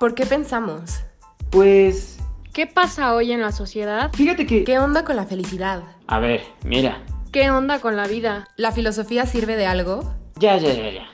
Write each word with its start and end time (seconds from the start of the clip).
¿Por 0.00 0.14
qué 0.14 0.24
pensamos? 0.24 1.02
Pues, 1.50 2.18
¿Qué 2.54 2.66
pasa 2.66 3.14
hoy 3.14 3.32
en 3.32 3.42
la 3.42 3.52
sociedad? 3.52 4.10
fíjate 4.14 4.46
que... 4.46 4.64
¿Qué 4.64 4.78
onda 4.78 5.04
con 5.04 5.14
la 5.14 5.26
felicidad? 5.26 5.82
A 6.06 6.18
ver, 6.18 6.40
mira. 6.64 7.04
¿Qué 7.32 7.50
onda 7.50 7.80
con 7.80 7.96
la 7.96 8.06
vida? 8.06 8.48
¿La 8.56 8.72
filosofía 8.72 9.26
sirve 9.26 9.56
de 9.56 9.66
algo? 9.66 10.14
Ya, 10.36 10.56
ya, 10.56 10.72
ya, 10.72 10.90
ya. 10.90 11.06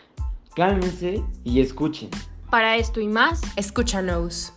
Cálmense 0.54 1.20
y 1.42 1.60
escuchen. 1.60 2.10
Para 2.48 2.76
esto 2.76 3.00
y 3.00 3.08
más, 3.08 3.42
Escúchanos. 3.56 4.52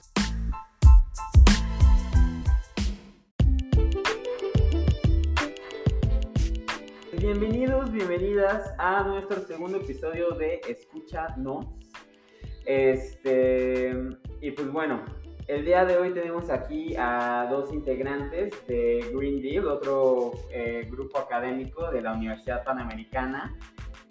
Bienvenidos, 7.17 7.91
bienvenidas 7.91 8.75
a 8.77 9.05
nuestro 9.05 9.43
segundo 9.47 9.79
episodio 9.79 10.29
de 10.33 10.61
Escúchanos. 10.69 11.88
Este, 12.69 13.91
y 14.41 14.51
pues 14.51 14.71
bueno, 14.71 15.01
el 15.47 15.65
día 15.65 15.85
de 15.85 15.97
hoy 15.97 16.13
tenemos 16.13 16.51
aquí 16.51 16.93
a 16.99 17.47
dos 17.49 17.73
integrantes 17.73 18.53
de 18.67 19.09
Green 19.11 19.41
Deal, 19.41 19.67
otro 19.67 20.33
eh, 20.51 20.87
grupo 20.87 21.17
académico 21.17 21.89
de 21.89 22.01
la 22.03 22.13
Universidad 22.13 22.63
Panamericana. 22.63 23.57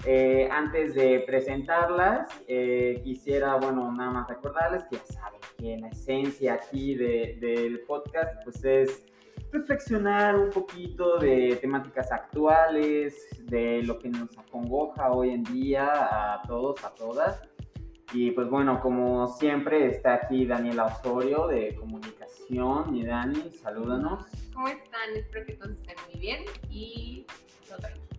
Eh, 0.05 0.49
antes 0.51 0.97
de 0.97 1.21
presentarlas, 1.21 2.29
eh, 2.49 3.01
quisiera, 3.05 3.55
bueno, 3.55 3.93
nada 3.93 4.11
más 4.11 4.29
recordarles 4.29 4.83
que 4.91 4.97
ya 4.97 5.05
saben 5.05 5.41
que 5.57 5.79
la 5.79 5.89
esencia 5.91 6.55
aquí 6.55 6.97
de- 6.97 7.39
del 7.41 7.83
podcast, 7.83 8.43
pues 8.43 8.65
es 8.65 9.07
reflexionar 9.53 10.37
un 10.37 10.51
poquito 10.51 11.19
de 11.19 11.57
temáticas 11.61 12.11
actuales, 12.11 13.15
de 13.45 13.85
lo 13.85 14.01
que 14.01 14.09
nos 14.09 14.37
acongoja 14.37 15.13
hoy 15.13 15.31
en 15.31 15.45
día 15.45 15.87
a 16.35 16.43
todos, 16.43 16.85
a 16.85 16.93
todas. 16.93 17.41
Y 18.13 18.31
pues 18.31 18.49
bueno, 18.49 18.81
como 18.81 19.27
siempre 19.27 19.87
está 19.87 20.15
aquí 20.15 20.47
Daniela 20.47 20.87
Osorio 20.87 21.47
de 21.47 21.75
Comunicación. 21.75 22.97
Y 22.97 23.05
Dani, 23.05 23.51
salúdanos. 23.51 24.25
¿Cómo 24.55 24.69
están? 24.69 25.15
Espero 25.15 25.45
que 25.45 25.53
todos 25.55 25.73
estén 25.73 25.97
muy 26.11 26.21
bien 26.21 26.45
y 26.71 27.27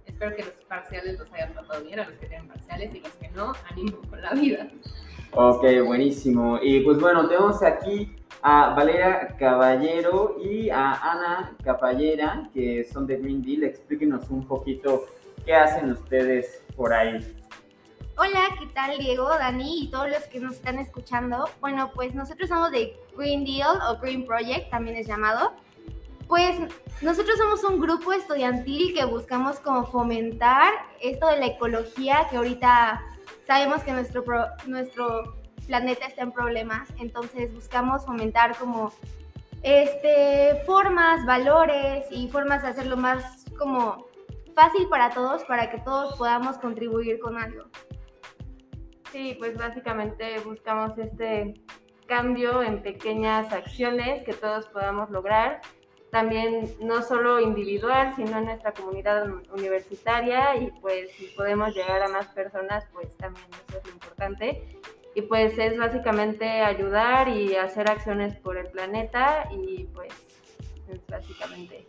espero 0.05 0.35
que 0.35 0.43
los 0.43 0.53
parciales 0.67 1.17
los 1.17 1.31
hayan 1.33 1.53
tratado 1.53 1.83
bien 1.83 1.99
a 1.99 2.05
los 2.05 2.13
que 2.19 2.27
tienen 2.27 2.47
parciales 2.47 2.93
y 2.93 2.99
los 2.99 3.11
que 3.13 3.29
no, 3.29 3.53
ánimo 3.71 3.97
con 4.09 4.21
la 4.21 4.33
vida. 4.33 4.67
Ok, 5.31 5.63
buenísimo. 5.85 6.59
Y 6.61 6.81
pues 6.81 6.99
bueno, 6.99 7.27
tenemos 7.27 7.63
aquí 7.63 8.15
a 8.41 8.73
Valeria 8.75 9.35
Caballero 9.37 10.37
y 10.43 10.69
a 10.69 10.93
Ana 10.93 11.55
Capallera, 11.63 12.49
que 12.53 12.83
son 12.83 13.07
de 13.07 13.17
Green 13.17 13.41
Deal. 13.41 13.63
Explíquenos 13.63 14.29
un 14.29 14.47
poquito 14.47 15.05
qué 15.45 15.55
hacen 15.55 15.91
ustedes 15.91 16.63
por 16.75 16.93
ahí. 16.93 17.38
Hola, 18.21 18.49
¿qué 18.59 18.65
tal 18.65 18.97
Diego, 18.97 19.29
Dani 19.29 19.83
y 19.83 19.91
todos 19.91 20.09
los 20.09 20.23
que 20.23 20.41
nos 20.41 20.55
están 20.55 20.77
escuchando? 20.77 21.49
Bueno, 21.61 21.89
pues 21.95 22.13
nosotros 22.13 22.49
somos 22.49 22.69
de 22.69 22.99
Green 23.15 23.45
Deal 23.45 23.79
o 23.87 23.97
Green 24.01 24.25
Project, 24.25 24.69
también 24.69 24.97
es 24.97 25.07
llamado. 25.07 25.53
Pues 26.27 26.59
nosotros 26.99 27.37
somos 27.37 27.63
un 27.63 27.79
grupo 27.79 28.11
estudiantil 28.11 28.93
que 28.93 29.05
buscamos 29.05 29.61
como 29.61 29.85
fomentar 29.85 30.73
esto 30.99 31.27
de 31.27 31.37
la 31.37 31.45
ecología, 31.45 32.27
que 32.29 32.35
ahorita 32.35 33.01
sabemos 33.47 33.83
que 33.83 33.93
nuestro, 33.93 34.25
nuestro 34.67 35.37
planeta 35.65 36.05
está 36.05 36.23
en 36.23 36.33
problemas, 36.33 36.89
entonces 36.99 37.53
buscamos 37.53 38.05
fomentar 38.05 38.57
como 38.57 38.91
este, 39.63 40.61
formas, 40.65 41.25
valores 41.25 42.03
y 42.11 42.27
formas 42.27 42.63
de 42.63 42.67
hacerlo 42.67 42.97
más 42.97 43.45
como 43.57 44.07
fácil 44.53 44.89
para 44.89 45.09
todos, 45.11 45.45
para 45.45 45.71
que 45.71 45.77
todos 45.77 46.17
podamos 46.17 46.57
contribuir 46.57 47.17
con 47.21 47.37
algo. 47.37 47.63
Sí, 49.11 49.35
pues 49.39 49.57
básicamente 49.57 50.39
buscamos 50.39 50.97
este 50.97 51.55
cambio 52.05 52.61
en 52.63 52.81
pequeñas 52.81 53.51
acciones 53.53 54.23
que 54.23 54.33
todos 54.33 54.67
podamos 54.67 55.09
lograr, 55.09 55.61
también 56.11 56.73
no 56.79 57.03
solo 57.03 57.39
individual, 57.39 58.13
sino 58.15 58.39
en 58.39 58.45
nuestra 58.45 58.71
comunidad 58.73 59.25
un- 59.25 59.43
universitaria 59.51 60.55
y 60.55 60.71
pues 60.81 61.11
si 61.11 61.27
podemos 61.27 61.75
llegar 61.75 62.01
a 62.01 62.07
más 62.07 62.27
personas, 62.27 62.85
pues 62.93 63.15
también 63.17 63.45
eso 63.67 63.77
es 63.83 63.91
importante. 63.93 64.79
Y 65.15 65.21
pues 65.23 65.57
es 65.59 65.77
básicamente 65.77 66.61
ayudar 66.61 67.27
y 67.29 67.55
hacer 67.55 67.89
acciones 67.89 68.35
por 68.37 68.57
el 68.57 68.67
planeta 68.71 69.47
y 69.51 69.85
pues 69.93 70.13
es 70.87 71.05
básicamente 71.07 71.85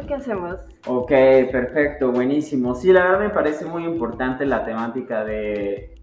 lo 0.00 0.06
que 0.06 0.14
hacemos. 0.14 0.60
Ok, 0.86 1.10
perfecto, 1.50 2.12
buenísimo. 2.12 2.74
Sí, 2.74 2.92
la 2.92 3.04
verdad 3.04 3.20
me 3.20 3.30
parece 3.30 3.64
muy 3.64 3.84
importante 3.84 4.46
la 4.46 4.64
temática 4.64 5.24
de, 5.24 5.96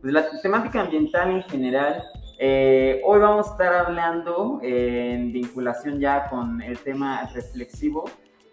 pues, 0.00 0.12
la 0.12 0.24
temática 0.42 0.80
ambiental 0.80 1.30
en 1.30 1.42
general. 1.44 2.02
Eh, 2.38 3.00
hoy 3.04 3.20
vamos 3.20 3.48
a 3.48 3.50
estar 3.52 3.74
hablando 3.74 4.60
eh, 4.62 5.12
en 5.14 5.32
vinculación 5.32 6.00
ya 6.00 6.28
con 6.28 6.60
el 6.60 6.78
tema 6.78 7.30
reflexivo 7.32 8.04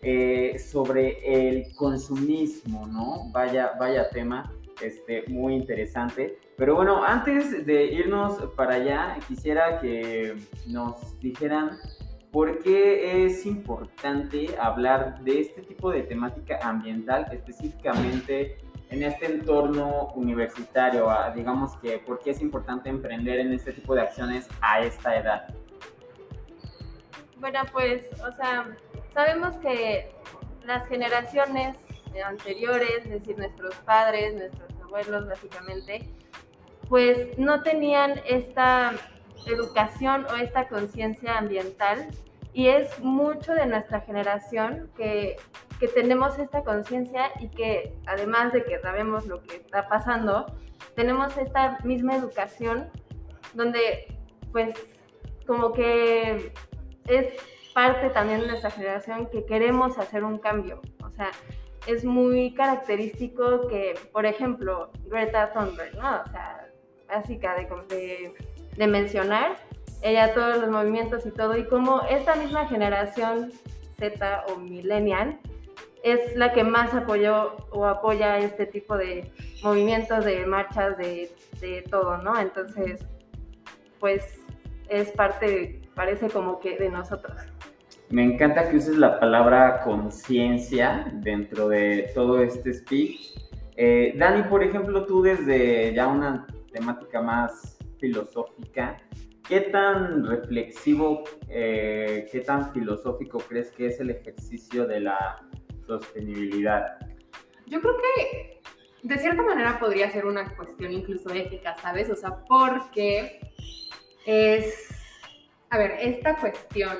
eh, 0.03 0.59
sobre 0.59 1.17
el 1.49 1.75
consumismo, 1.75 2.87
¿no? 2.87 3.31
Vaya, 3.31 3.71
vaya 3.79 4.09
tema, 4.09 4.51
este, 4.81 5.23
muy 5.29 5.55
interesante. 5.55 6.37
Pero 6.57 6.75
bueno, 6.75 7.03
antes 7.03 7.65
de 7.65 7.85
irnos 7.85 8.37
para 8.55 8.75
allá, 8.75 9.17
quisiera 9.27 9.79
que 9.79 10.35
nos 10.67 11.19
dijeran 11.19 11.71
¿Por 12.31 12.59
qué 12.59 13.25
es 13.25 13.45
importante 13.45 14.55
hablar 14.57 15.19
de 15.21 15.41
este 15.41 15.61
tipo 15.63 15.91
de 15.91 16.03
temática 16.03 16.59
ambiental, 16.63 17.27
específicamente 17.29 18.57
en 18.89 19.03
este 19.03 19.25
entorno 19.25 20.13
universitario? 20.15 21.09
Ah, 21.09 21.31
Digamos 21.35 21.75
que, 21.77 21.99
¿por 21.99 22.19
qué 22.19 22.31
es 22.31 22.41
importante 22.41 22.89
emprender 22.89 23.41
en 23.41 23.51
este 23.51 23.73
tipo 23.73 23.95
de 23.95 24.01
acciones 24.01 24.47
a 24.61 24.79
esta 24.79 25.17
edad? 25.17 25.53
Bueno, 27.37 27.59
pues, 27.73 28.05
o 28.21 28.31
sea, 28.31 28.77
sabemos 29.13 29.55
que 29.57 30.09
las 30.63 30.87
generaciones 30.87 31.75
anteriores, 32.25 33.03
es 33.03 33.09
decir, 33.09 33.37
nuestros 33.37 33.75
padres, 33.77 34.35
nuestros 34.35 34.69
abuelos, 34.81 35.27
básicamente, 35.27 36.09
pues 36.87 37.37
no 37.37 37.61
tenían 37.61 38.21
esta 38.25 38.93
educación 39.45 40.25
o 40.31 40.35
esta 40.35 40.67
conciencia 40.67 41.37
ambiental 41.37 42.07
y 42.53 42.67
es 42.67 42.99
mucho 42.99 43.53
de 43.53 43.65
nuestra 43.65 44.01
generación 44.01 44.89
que, 44.97 45.37
que 45.79 45.87
tenemos 45.87 46.37
esta 46.37 46.63
conciencia 46.63 47.31
y 47.39 47.49
que 47.49 47.95
además 48.05 48.51
de 48.53 48.63
que 48.63 48.79
sabemos 48.79 49.25
lo 49.25 49.41
que 49.43 49.55
está 49.57 49.87
pasando, 49.87 50.45
tenemos 50.95 51.37
esta 51.37 51.79
misma 51.83 52.15
educación 52.15 52.89
donde 53.53 54.17
pues 54.51 54.75
como 55.47 55.71
que 55.71 56.53
es 57.07 57.27
parte 57.73 58.09
también 58.09 58.41
de 58.41 58.47
nuestra 58.47 58.71
generación 58.71 59.29
que 59.29 59.45
queremos 59.45 59.97
hacer 59.97 60.23
un 60.23 60.37
cambio. 60.37 60.81
O 61.05 61.09
sea, 61.09 61.31
es 61.87 62.05
muy 62.05 62.53
característico 62.53 63.67
que, 63.67 63.95
por 64.11 64.25
ejemplo, 64.25 64.91
Greta 65.05 65.51
Thunberg, 65.53 65.95
¿no? 65.95 66.21
O 66.21 66.29
sea, 66.29 66.67
básica 67.07 67.55
de, 67.55 67.67
de, 67.95 68.33
de 68.77 68.87
mencionar, 68.87 69.57
ella 70.01 70.33
todos 70.33 70.57
los 70.57 70.69
movimientos 70.69 71.25
y 71.25 71.31
todo, 71.31 71.57
y 71.57 71.65
como 71.65 72.01
esta 72.09 72.35
misma 72.35 72.67
generación 72.67 73.51
Z 73.97 74.45
o 74.47 74.57
millennial 74.57 75.39
es 76.03 76.35
la 76.35 76.51
que 76.51 76.63
más 76.63 76.93
apoyó 76.93 77.55
o 77.69 77.85
apoya 77.85 78.39
este 78.39 78.65
tipo 78.65 78.97
de 78.97 79.31
movimientos, 79.63 80.25
de 80.25 80.45
marchas, 80.45 80.97
de, 80.97 81.31
de 81.59 81.83
todo, 81.83 82.17
¿no? 82.17 82.39
Entonces, 82.39 83.05
pues 83.99 84.41
es 84.89 85.11
parte, 85.11 85.81
parece 85.93 86.29
como 86.29 86.59
que 86.59 86.77
de 86.77 86.89
nosotros. 86.89 87.37
Me 88.09 88.23
encanta 88.23 88.69
que 88.69 88.77
uses 88.77 88.97
la 88.97 89.19
palabra 89.19 89.81
conciencia 89.83 91.09
dentro 91.13 91.69
de 91.69 92.11
todo 92.13 92.41
este 92.41 92.73
speech. 92.73 93.37
Eh, 93.77 94.13
Dani, 94.17 94.43
por 94.43 94.63
ejemplo, 94.63 95.05
tú 95.05 95.21
desde 95.21 95.93
ya 95.93 96.07
una 96.07 96.45
temática 96.73 97.21
más 97.21 97.77
filosófica, 98.01 98.97
¿qué 99.47 99.61
tan 99.61 100.25
reflexivo, 100.25 101.23
eh, 101.47 102.27
qué 102.29 102.41
tan 102.41 102.73
filosófico 102.73 103.37
crees 103.37 103.71
que 103.71 103.87
es 103.87 103.99
el 104.01 104.09
ejercicio 104.09 104.85
de 104.85 104.99
la 104.99 105.47
sostenibilidad? 105.87 106.97
Yo 107.67 107.79
creo 107.79 107.95
que 107.95 108.61
de 109.03 109.17
cierta 109.17 109.41
manera 109.41 109.79
podría 109.79 110.11
ser 110.11 110.25
una 110.25 110.53
cuestión 110.55 110.91
incluso 110.91 111.29
ética, 111.33 111.75
¿sabes? 111.75 112.09
O 112.09 112.15
sea, 112.15 112.43
porque 112.47 113.39
es, 114.25 114.89
a 115.69 115.77
ver, 115.77 115.91
esta 115.99 116.35
cuestión 116.37 116.97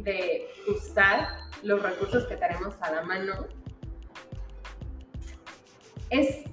de 0.00 0.46
usar 0.68 1.28
los 1.62 1.82
recursos 1.82 2.26
que 2.26 2.36
tenemos 2.36 2.74
a 2.80 2.92
la 2.92 3.02
mano 3.02 3.46
es, 6.10 6.44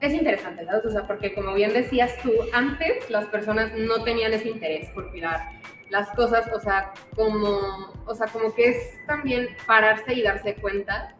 es 0.00 0.12
interesante, 0.12 0.64
¿sabes? 0.66 0.84
O 0.84 0.90
sea, 0.90 1.06
porque 1.06 1.34
como 1.34 1.54
bien 1.54 1.72
decías 1.72 2.16
tú, 2.22 2.32
antes 2.52 3.08
las 3.10 3.26
personas 3.26 3.72
no 3.74 4.02
tenían 4.04 4.32
ese 4.32 4.48
interés 4.48 4.90
por 4.90 5.10
cuidar 5.10 5.40
las 5.90 6.10
cosas, 6.10 6.50
o 6.52 6.60
sea, 6.60 6.92
como, 7.14 7.92
o 8.06 8.14
sea, 8.14 8.26
como 8.28 8.54
que 8.54 8.68
es 8.68 9.06
también 9.06 9.48
pararse 9.66 10.14
y 10.14 10.22
darse 10.22 10.54
cuenta 10.56 11.14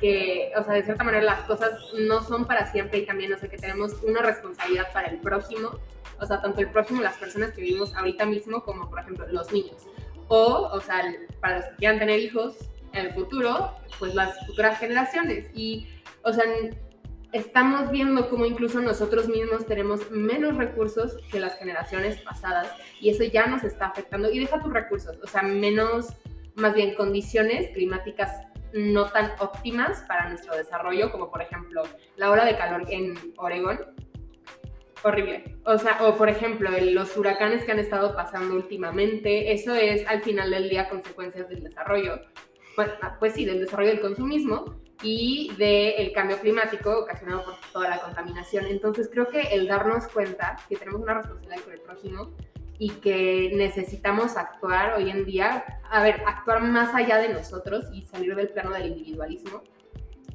que, 0.00 0.50
o 0.56 0.64
sea, 0.64 0.74
de 0.74 0.82
cierta 0.82 1.04
manera 1.04 1.22
las 1.22 1.40
cosas 1.42 1.70
no 1.98 2.22
son 2.22 2.46
para 2.46 2.70
siempre 2.72 2.98
y 2.98 3.06
también, 3.06 3.32
o 3.32 3.38
sea, 3.38 3.48
que 3.48 3.56
tenemos 3.56 4.02
una 4.02 4.20
responsabilidad 4.20 4.92
para 4.92 5.08
el 5.08 5.18
próximo, 5.18 5.78
o 6.18 6.26
sea, 6.26 6.42
tanto 6.42 6.60
el 6.60 6.68
próximo, 6.70 7.00
las 7.00 7.16
personas 7.16 7.52
que 7.52 7.60
vivimos 7.60 7.94
ahorita 7.94 8.26
mismo, 8.26 8.64
como 8.64 8.90
por 8.90 9.00
ejemplo 9.00 9.26
los 9.28 9.52
niños. 9.52 9.86
O, 10.28 10.68
o 10.72 10.80
sea, 10.80 11.02
para 11.40 11.58
los 11.58 11.66
que 11.66 11.76
quieran 11.76 11.98
tener 11.98 12.18
hijos 12.18 12.56
en 12.92 13.06
el 13.06 13.12
futuro, 13.12 13.76
pues 13.98 14.14
las 14.14 14.46
futuras 14.46 14.78
generaciones. 14.78 15.46
Y, 15.54 15.88
o 16.22 16.32
sea, 16.32 16.44
estamos 17.32 17.90
viendo 17.90 18.28
cómo 18.28 18.44
incluso 18.44 18.80
nosotros 18.80 19.28
mismos 19.28 19.66
tenemos 19.66 20.10
menos 20.10 20.56
recursos 20.56 21.16
que 21.30 21.40
las 21.40 21.58
generaciones 21.58 22.20
pasadas 22.20 22.70
y 23.00 23.10
eso 23.10 23.24
ya 23.24 23.46
nos 23.46 23.64
está 23.64 23.86
afectando. 23.86 24.30
Y 24.30 24.38
deja 24.38 24.60
tus 24.60 24.72
recursos, 24.72 25.18
o 25.22 25.26
sea, 25.26 25.42
menos, 25.42 26.14
más 26.54 26.74
bien 26.74 26.94
condiciones 26.94 27.70
climáticas 27.72 28.30
no 28.74 29.06
tan 29.06 29.32
óptimas 29.38 30.04
para 30.06 30.28
nuestro 30.28 30.56
desarrollo, 30.56 31.10
como 31.10 31.30
por 31.30 31.42
ejemplo 31.42 31.82
la 32.16 32.30
ola 32.30 32.44
de 32.44 32.56
calor 32.56 32.84
en 32.88 33.14
Oregón. 33.36 33.80
Horrible. 35.04 35.58
O 35.64 35.78
sea, 35.78 35.98
o 36.06 36.16
por 36.16 36.28
ejemplo, 36.28 36.70
los 36.80 37.16
huracanes 37.16 37.64
que 37.64 37.72
han 37.72 37.80
estado 37.80 38.14
pasando 38.14 38.54
últimamente, 38.54 39.52
eso 39.52 39.74
es 39.74 40.06
al 40.06 40.22
final 40.22 40.50
del 40.50 40.68
día 40.68 40.88
consecuencias 40.88 41.48
del 41.48 41.64
desarrollo. 41.64 42.20
Bueno, 42.76 42.92
pues 43.18 43.34
sí, 43.34 43.44
del 43.44 43.58
desarrollo 43.58 43.90
del 43.90 44.00
consumismo 44.00 44.81
y 45.02 45.52
del 45.56 46.12
cambio 46.12 46.38
climático 46.38 47.00
ocasionado 47.00 47.44
por 47.44 47.54
toda 47.72 47.90
la 47.90 48.00
contaminación. 48.00 48.66
Entonces 48.66 49.08
creo 49.12 49.28
que 49.28 49.40
el 49.40 49.66
darnos 49.66 50.08
cuenta 50.08 50.56
que 50.68 50.76
tenemos 50.76 51.02
una 51.02 51.14
responsabilidad 51.14 51.64
con 51.64 51.72
el 51.72 51.80
próximo 51.80 52.30
y 52.78 52.90
que 52.90 53.52
necesitamos 53.54 54.36
actuar 54.36 54.94
hoy 54.96 55.10
en 55.10 55.24
día, 55.24 55.64
a 55.90 56.02
ver, 56.02 56.22
actuar 56.26 56.62
más 56.62 56.94
allá 56.94 57.18
de 57.18 57.28
nosotros 57.28 57.84
y 57.92 58.02
salir 58.02 58.34
del 58.34 58.48
plano 58.48 58.70
del 58.70 58.88
individualismo, 58.88 59.62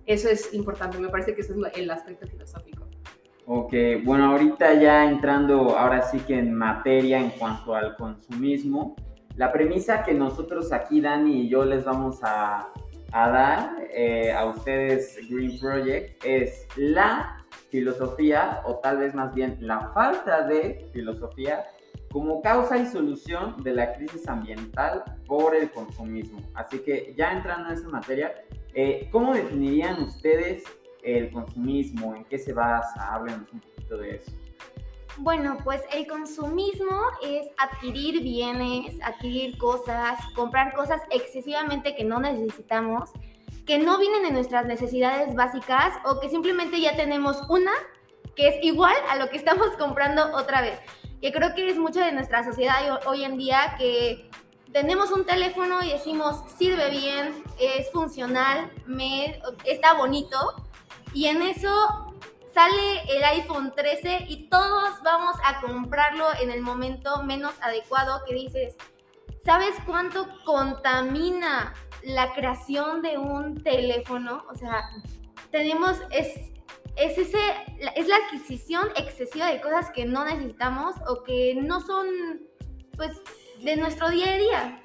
eso 0.06 0.30
es 0.30 0.54
importante, 0.54 0.98
me 0.98 1.10
parece 1.10 1.36
que 1.36 1.42
eso 1.42 1.54
es 1.54 1.78
el 1.78 1.92
aspecto 1.92 2.25
filosófico. 2.28 2.88
Ok, 3.46 3.74
bueno, 4.04 4.31
ahorita 4.31 4.74
ya 4.75 5.06
entrando 5.06 5.78
ahora 5.78 6.02
sí 6.02 6.20
que 6.20 6.38
en 6.38 6.54
materia 6.54 7.20
en 7.20 7.31
cuanto 7.31 7.75
al 7.75 7.96
consumismo, 7.96 8.96
la 9.36 9.52
premisa 9.52 10.04
que 10.04 10.13
nosotros 10.13 10.72
aquí, 10.72 11.02
Dani 11.02 11.42
y 11.42 11.50
yo 11.50 11.63
les 11.63 11.86
vamos 11.86 12.20
a, 12.24 12.72
a 13.18 13.30
dar 13.30 13.88
eh, 13.92 14.31
a 14.31 14.46
ustedes, 14.46 15.18
Green 15.28 15.58
Project, 15.60 16.24
es 16.24 16.68
la 16.75 17.44
filosofía, 17.72 18.62
o 18.64 18.75
tal 18.75 19.00
vez 19.00 19.16
más 19.16 19.34
bien 19.34 19.58
la 19.60 19.92
falta 19.92 20.44
de 20.44 20.88
filosofía, 20.94 21.66
como 22.12 22.44
causa 22.44 22.78
y 22.78 22.86
solución 22.86 23.64
de 23.64 23.74
la 23.74 23.94
crisis 23.94 24.28
ambiental 24.28 25.04
por 25.25 25.56
el 25.56 25.72
consumismo. 25.72 26.40
Así 26.54 26.78
que 26.80 27.16
ya 27.18 27.31
entrando 27.31 27.69
en 27.69 27.78
esa 27.78 27.90
materia, 27.90 28.36
eh, 28.75 29.10
¿cómo 29.12 29.34
definirían 29.34 30.00
ustedes 30.04 30.63
el 31.02 31.31
consumismo? 31.31 32.16
¿En 32.16 32.24
qué 32.25 32.38
se 32.38 32.54
basa? 32.54 33.16
Háblenos 33.16 33.52
un 33.52 33.62
poquito 33.62 33.98
de 33.98 34.16
eso. 34.18 34.31
Bueno, 35.19 35.58
pues 35.64 35.81
el 35.92 36.06
consumismo 36.06 37.02
es 37.24 37.48
adquirir 37.58 38.22
bienes, 38.22 38.96
adquirir 39.04 39.58
cosas, 39.58 40.19
comprar 40.36 40.75
cosas 40.75 41.02
excesivamente 41.10 41.96
que 41.96 42.04
no 42.04 42.19
necesitamos, 42.19 43.10
que 43.66 43.80
no 43.80 43.98
vienen 43.98 44.24
de 44.24 44.31
nuestras 44.31 44.68
necesidades 44.68 45.34
básicas 45.34 45.96
o 46.06 46.19
que 46.19 46.30
simplemente 46.30 46.80
ya 46.80 46.96
tenemos 46.96 47.42
una 47.50 47.72
que 48.36 48.48
es 48.50 48.64
igual 48.64 48.96
a 49.10 49.16
lo 49.16 49.30
que 49.30 49.38
estamos 49.38 49.68
comprando 49.80 50.36
otra 50.36 50.62
vez. 50.62 50.80
Que 51.20 51.31
creo 51.31 51.56
que 51.56 51.68
es 51.68 51.78
mucho 51.78 52.00
de 52.00 52.12
nuestra 52.12 52.44
sociedad 52.44 53.00
hoy 53.08 53.24
en 53.24 53.38
día 53.38 53.75
que 53.80 54.30
tenemos 54.72 55.12
un 55.12 55.25
teléfono 55.25 55.81
y 55.81 55.90
decimos 55.90 56.44
sirve 56.58 56.92
bien, 56.92 57.44
es 57.60 57.90
funcional, 57.92 58.72
me, 58.86 59.42
está 59.66 59.96
bonito 59.96 60.38
y 61.13 61.25
en 61.25 61.42
eso 61.42 62.06
sale 62.57 63.04
el 63.15 63.24
iPhone 63.24 63.71
13 63.75 64.25
y 64.30 64.50
todos 64.50 65.04
vamos 65.04 65.36
a 65.45 65.62
comprarlo 65.62 66.25
en 66.42 66.50
el 66.50 66.63
momento 66.63 67.21
menos 67.21 67.54
adecuado 67.62 68.24
que 68.25 68.33
dices, 68.33 68.75
¿sabes 69.45 69.75
cuánto 69.86 70.27
contamina 70.44 71.75
la 72.01 72.33
creación 72.33 73.04
de 73.04 73.19
un 73.19 73.62
teléfono? 73.62 74.44
O 74.50 74.56
sea, 74.56 74.89
tenemos, 75.51 76.01
es, 76.09 76.36
es, 76.95 77.19
ese, 77.19 77.38
es 77.95 78.07
la 78.07 78.15
adquisición 78.25 78.88
excesiva 78.95 79.51
de 79.51 79.62
cosas 79.62 79.92
que 79.92 80.06
no 80.06 80.25
necesitamos 80.25 80.95
o 81.07 81.21
que 81.21 81.53
no 81.62 81.80
son, 81.80 82.07
pues, 82.95 83.12
de 83.63 83.77
nuestro 83.77 84.10
día 84.10 84.33
a 84.33 84.38
día. 84.38 84.83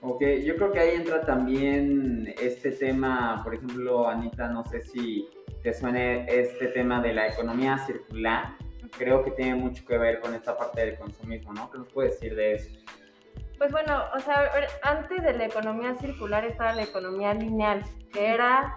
Ok, 0.00 0.24
yo 0.44 0.56
creo 0.56 0.72
que 0.72 0.80
ahí 0.80 0.96
entra 0.96 1.24
también 1.24 2.34
este 2.36 2.72
tema, 2.72 3.42
por 3.44 3.54
ejemplo, 3.54 4.08
Anita, 4.08 4.48
no 4.48 4.64
sé 4.64 4.80
si 4.80 5.28
te 5.62 5.72
suene 5.72 6.26
este 6.28 6.68
tema 6.68 7.00
de 7.00 7.12
la 7.12 7.28
economía 7.28 7.78
circular, 7.78 8.56
creo 8.96 9.24
que 9.24 9.30
tiene 9.30 9.54
mucho 9.54 9.84
que 9.86 9.96
ver 9.96 10.20
con 10.20 10.34
esta 10.34 10.56
parte 10.56 10.84
del 10.84 10.98
consumismo, 10.98 11.52
¿no? 11.52 11.70
¿Qué 11.70 11.78
nos 11.78 11.88
puedes 11.88 12.14
decir 12.14 12.34
de 12.36 12.54
eso? 12.54 12.70
Pues 13.58 13.70
bueno, 13.70 14.02
o 14.14 14.18
sea, 14.20 14.50
antes 14.82 15.22
de 15.22 15.34
la 15.34 15.46
economía 15.46 15.94
circular 15.94 16.44
estaba 16.44 16.74
la 16.74 16.82
economía 16.82 17.32
lineal, 17.32 17.84
que 18.12 18.26
era 18.26 18.76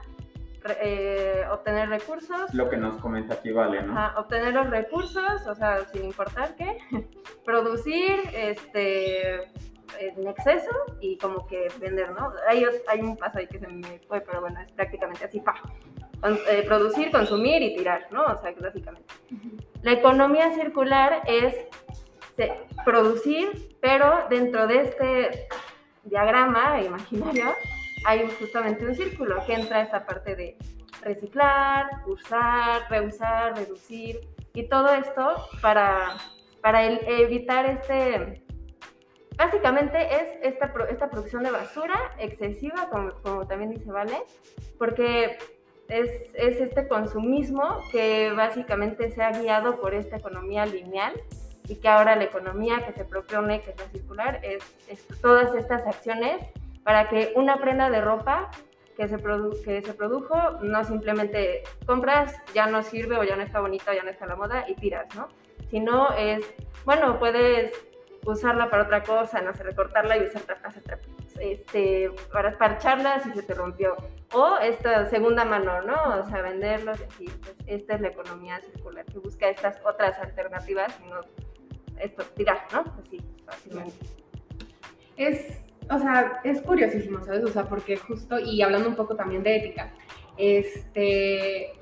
eh, 0.82 1.44
obtener 1.52 1.90
recursos. 1.90 2.54
Lo 2.54 2.70
que 2.70 2.78
nos 2.78 2.98
comenta 2.98 3.36
aquí 3.36 3.52
Vale, 3.52 3.82
¿no? 3.82 3.96
obtener 4.18 4.54
los 4.54 4.70
recursos, 4.70 5.48
o 5.48 5.56
sea, 5.56 5.86
sin 5.86 6.06
importar 6.06 6.56
qué, 6.56 6.78
producir, 7.46 8.20
este 8.34 9.50
en 10.00 10.28
exceso 10.28 10.72
y 11.00 11.18
como 11.18 11.48
que 11.48 11.70
vender, 11.80 12.12
¿no? 12.12 12.34
Hay, 12.50 12.66
hay 12.88 13.00
un 13.00 13.16
paso 13.16 13.40
ahí 13.40 13.48
que 13.48 13.60
se 13.60 13.68
me 13.68 14.00
fue, 14.08 14.22
pero 14.22 14.42
bueno, 14.42 14.60
es 14.60 14.72
prácticamente 14.74 15.24
así, 15.26 15.40
pa, 15.40 15.56
eh, 16.26 16.64
producir, 16.66 17.12
consumir 17.12 17.62
y 17.62 17.76
tirar, 17.76 18.08
¿no? 18.12 18.24
O 18.24 18.42
sea, 18.42 18.54
básicamente. 18.60 19.14
La 19.82 19.92
economía 19.92 20.54
circular 20.56 21.22
es 21.28 21.56
producir, 22.84 23.78
pero 23.82 24.26
dentro 24.30 24.68
de 24.68 24.82
este 24.82 25.48
diagrama 26.04 26.82
imaginario 26.82 27.54
hay 28.06 28.30
justamente 28.40 28.86
un 28.86 28.96
círculo 28.96 29.44
que 29.46 29.54
entra 29.54 29.82
esta 29.82 30.06
parte 30.06 30.36
de 30.36 30.58
reciclar, 31.02 31.88
usar, 32.08 32.90
reusar, 32.90 33.56
reducir 33.58 34.20
y 34.54 34.68
todo 34.68 34.90
esto 34.90 35.48
para, 35.62 36.18
para 36.62 36.84
evitar 36.84 37.66
este... 37.66 38.42
Básicamente 39.38 39.98
es 40.16 40.54
esta, 40.54 40.74
esta 40.90 41.10
producción 41.10 41.44
de 41.44 41.52
basura 41.52 42.00
excesiva, 42.20 42.90
como, 42.90 43.12
como 43.22 43.46
también 43.46 43.72
dice 43.72 43.92
Vale, 43.92 44.24
porque 44.78 45.38
es, 45.90 46.10
es, 46.34 46.60
este 46.62 46.88
consumismo 46.88 47.80
que 47.92 48.32
básicamente 48.32 49.12
se 49.12 49.24
ha 49.24 49.32
guiado 49.32 49.80
por 49.80 49.94
esta 49.94 50.18
economía 50.18 50.66
lineal 50.66 51.14
y 51.68 51.76
que 51.78 51.88
ahora 51.88 52.16
la 52.16 52.24
economía 52.24 52.86
que 52.86 52.94
se 52.94 53.06
propone, 53.06 53.62
que 53.62 53.72
es 53.72 53.78
la 53.78 53.88
circular, 53.90 54.40
es, 54.44 54.64
todas 55.22 55.56
estas 55.56 55.86
acciones 55.86 56.42
para 56.84 57.10
que 57.10 57.34
una 57.36 57.58
prenda 57.58 57.90
de 57.90 58.02
ropa 58.02 58.52
que 58.96 59.08
se, 59.08 59.18
que 59.64 59.82
se 59.82 59.94
produjo 59.94 60.36
no 60.62 60.84
simplemente 60.84 61.64
compras, 61.86 62.36
ya 62.54 62.68
no 62.68 62.84
sirve 62.84 63.18
o 63.18 63.24
ya 63.24 63.36
no 63.36 63.44
está 63.44 63.60
bonita, 63.60 63.94
ya 63.94 64.04
no 64.04 64.10
está 64.10 64.26
la 64.26 64.36
moda 64.36 64.66
y 64.68 64.76
tiras, 64.76 65.14
¿no? 65.16 65.28
Sino 65.70 66.14
es, 66.14 66.44
bueno, 66.86 67.20
puedes 67.20 67.72
usarla 68.26 68.70
para 68.70 68.84
otra 68.84 69.04
cosa, 69.04 69.42
no 69.42 69.54
sé, 69.54 69.64
recortarla 69.64 70.18
y 70.18 70.24
usarla 70.24 70.56
este, 71.40 72.12
para 72.32 72.58
parcharla 72.58 73.20
si 73.20 73.32
se 73.32 73.44
te 73.44 73.54
rompió. 73.54 73.96
O 74.34 74.58
esta 74.62 75.06
segunda 75.10 75.46
mano, 75.46 75.82
¿no? 75.84 76.20
O 76.20 76.30
sea, 76.30 76.42
venderlos 76.42 77.00
y. 77.20 77.30
Pues 77.30 77.56
esta 77.68 77.96
es 77.96 78.02
la 78.02 78.10
economía 78.10 78.60
circular 78.62 79.06
que 79.06 79.20
busca 79.20 79.50
estas 79.50 79.80
otras 79.86 80.18
alternativas 80.20 80.94
y 81.06 81.10
no 81.10 81.22
esto, 82.00 82.24
tirar, 82.36 82.60
¿no? 82.72 82.84
Así, 83.00 83.22
fácilmente. 83.46 84.06
Es, 85.18 85.64
o 85.90 86.00
sea, 86.00 86.42
es 86.44 86.62
curiosísimo, 86.62 87.24
¿sabes? 87.24 87.44
O 87.44 87.48
sea, 87.48 87.64
porque 87.66 87.98
justo, 87.98 88.40
y 88.40 88.62
hablando 88.62 88.90
un 88.90 88.96
poco 88.96 89.16
también 89.16 89.44
de 89.44 89.58
ética, 89.58 89.94
este, 90.38 91.74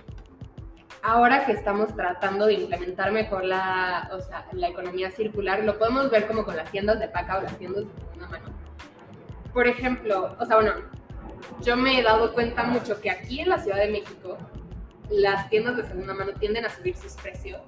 ahora 1.01 1.45
que 1.45 1.53
estamos 1.53 1.95
tratando 1.95 2.45
de 2.45 2.53
implementar 2.53 3.12
mejor 3.12 3.43
la, 3.43 4.10
o 4.13 4.22
sea, 4.22 4.48
la 4.51 4.69
economía 4.69 5.12
circular, 5.12 5.63
lo 5.63 5.77
podemos 5.77 6.10
ver 6.12 6.27
como 6.27 6.45
con 6.45 6.55
las 6.55 6.69
tiendas 6.72 7.00
de 7.00 7.07
paca 7.07 7.39
o 7.39 7.41
las 7.41 7.57
tiendas 7.57 7.86
de 7.86 7.91
segunda 8.01 8.27
mano. 8.27 8.62
Por 9.53 9.67
ejemplo, 9.67 10.36
o 10.39 10.45
sea, 10.45 10.55
bueno, 10.55 10.74
yo 11.62 11.75
me 11.77 12.00
he 12.00 12.03
dado 12.03 12.33
cuenta 12.33 12.63
mucho 12.63 13.00
que 13.00 13.10
aquí 13.10 13.41
en 13.41 13.50
la 13.50 13.60
Ciudad 13.60 13.77
de 13.77 13.89
México 13.89 14.38
las 15.10 15.50
tiendas 15.50 15.77
de 15.77 15.83
segunda 15.83 16.13
mano 16.13 16.33
tienden 16.33 16.65
a 16.65 16.69
subir 16.69 16.95
sus 16.95 17.13
precios 17.13 17.62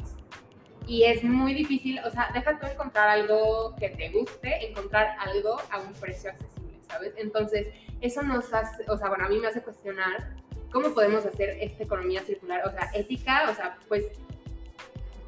y 0.88 1.04
es 1.04 1.24
muy 1.24 1.54
difícil, 1.54 2.00
o 2.06 2.12
sea, 2.12 2.30
deja 2.34 2.60
tú 2.60 2.68
encontrar 2.68 3.10
algo 3.10 3.76
que 3.76 3.90
te 3.90 4.10
guste, 4.10 4.68
encontrar 4.68 5.16
algo 5.20 5.58
a 5.72 5.80
un 5.80 5.94
precio 5.94 6.30
accesible, 6.30 6.80
¿sabes? 6.88 7.14
Entonces, 7.18 7.68
eso 8.02 8.22
nos 8.22 8.54
hace, 8.54 8.84
o 8.90 8.98
sea, 8.98 9.10
bueno, 9.10 9.26
a 9.26 9.30
mí 9.30 9.40
me 9.40 9.48
hace 9.48 9.62
cuestionar 9.62 10.36
¿Cómo 10.76 10.94
podemos 10.94 11.26
hacer 11.26 11.58
esta 11.62 11.84
economía 11.84 12.22
circular? 12.24 12.68
O 12.68 12.70
sea, 12.70 12.90
ética, 12.94 13.50
o 13.50 13.56
sea, 13.56 13.78
pues 13.88 14.04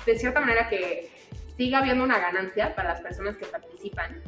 de 0.05 0.19
cierta 0.19 0.41
manera 0.41 0.67
que 0.67 1.09
siga 1.55 1.79
habiendo 1.79 2.03
una 2.03 2.19
ganancia 2.19 2.75
para 2.75 2.89
las 2.89 2.99
personas 2.99 3.37
que 3.37 3.45
participan 3.45 4.21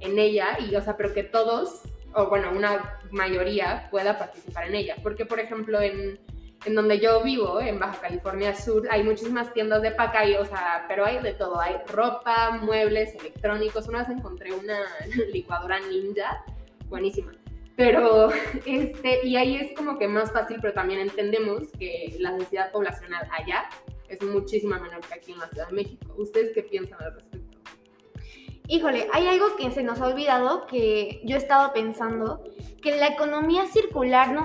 en 0.00 0.18
ella 0.18 0.58
y, 0.58 0.74
o 0.76 0.82
sea, 0.82 0.96
pero 0.96 1.12
que 1.12 1.22
todos 1.22 1.82
o 2.16 2.28
bueno, 2.28 2.50
una 2.50 2.98
mayoría 3.10 3.88
pueda 3.90 4.18
participar 4.18 4.66
en 4.68 4.74
ella. 4.74 4.96
Porque, 5.02 5.26
por 5.26 5.38
ejemplo, 5.38 5.80
en, 5.80 6.18
en 6.64 6.74
donde 6.74 6.98
yo 6.98 7.22
vivo, 7.22 7.60
en 7.60 7.78
Baja 7.78 8.00
California 8.00 8.54
Sur, 8.54 8.88
hay 8.90 9.02
muchísimas 9.02 9.52
tiendas 9.52 9.82
de 9.82 9.90
paca 9.90 10.22
o 10.40 10.44
sea, 10.46 10.86
pero 10.88 11.04
hay 11.04 11.22
de 11.22 11.34
todo. 11.34 11.60
Hay 11.60 11.76
ropa, 11.92 12.58
muebles, 12.62 13.14
electrónicos. 13.16 13.86
Una 13.86 13.98
vez 13.98 14.08
encontré 14.08 14.52
una 14.52 14.78
licuadora 15.32 15.78
ninja, 15.80 16.42
buenísima. 16.88 17.32
Pero, 17.76 18.30
este, 18.66 19.26
y 19.26 19.36
ahí 19.36 19.56
es 19.56 19.76
como 19.76 19.98
que 19.98 20.08
más 20.08 20.32
fácil, 20.32 20.56
pero 20.62 20.72
también 20.72 21.00
entendemos 21.00 21.70
que 21.78 22.16
la 22.18 22.32
densidad 22.32 22.72
poblacional 22.72 23.28
allá 23.30 23.68
es 24.08 24.22
muchísima 24.22 24.78
menor 24.78 25.00
que 25.00 25.12
aquí 25.12 25.32
en 25.32 25.38
la 25.38 25.48
Ciudad 25.48 25.68
de 25.68 25.74
México. 25.74 26.14
¿Ustedes 26.16 26.52
qué 26.54 26.62
piensan 26.62 27.02
al 27.02 27.12
respecto? 27.12 27.45
Híjole, 28.68 29.08
hay 29.12 29.28
algo 29.28 29.54
que 29.56 29.70
se 29.70 29.84
nos 29.84 30.00
ha 30.00 30.08
olvidado 30.08 30.66
que 30.66 31.20
yo 31.24 31.36
he 31.36 31.38
estado 31.38 31.72
pensando, 31.72 32.42
que 32.82 32.96
la 32.96 33.06
economía 33.08 33.66
circular 33.66 34.32
no, 34.32 34.44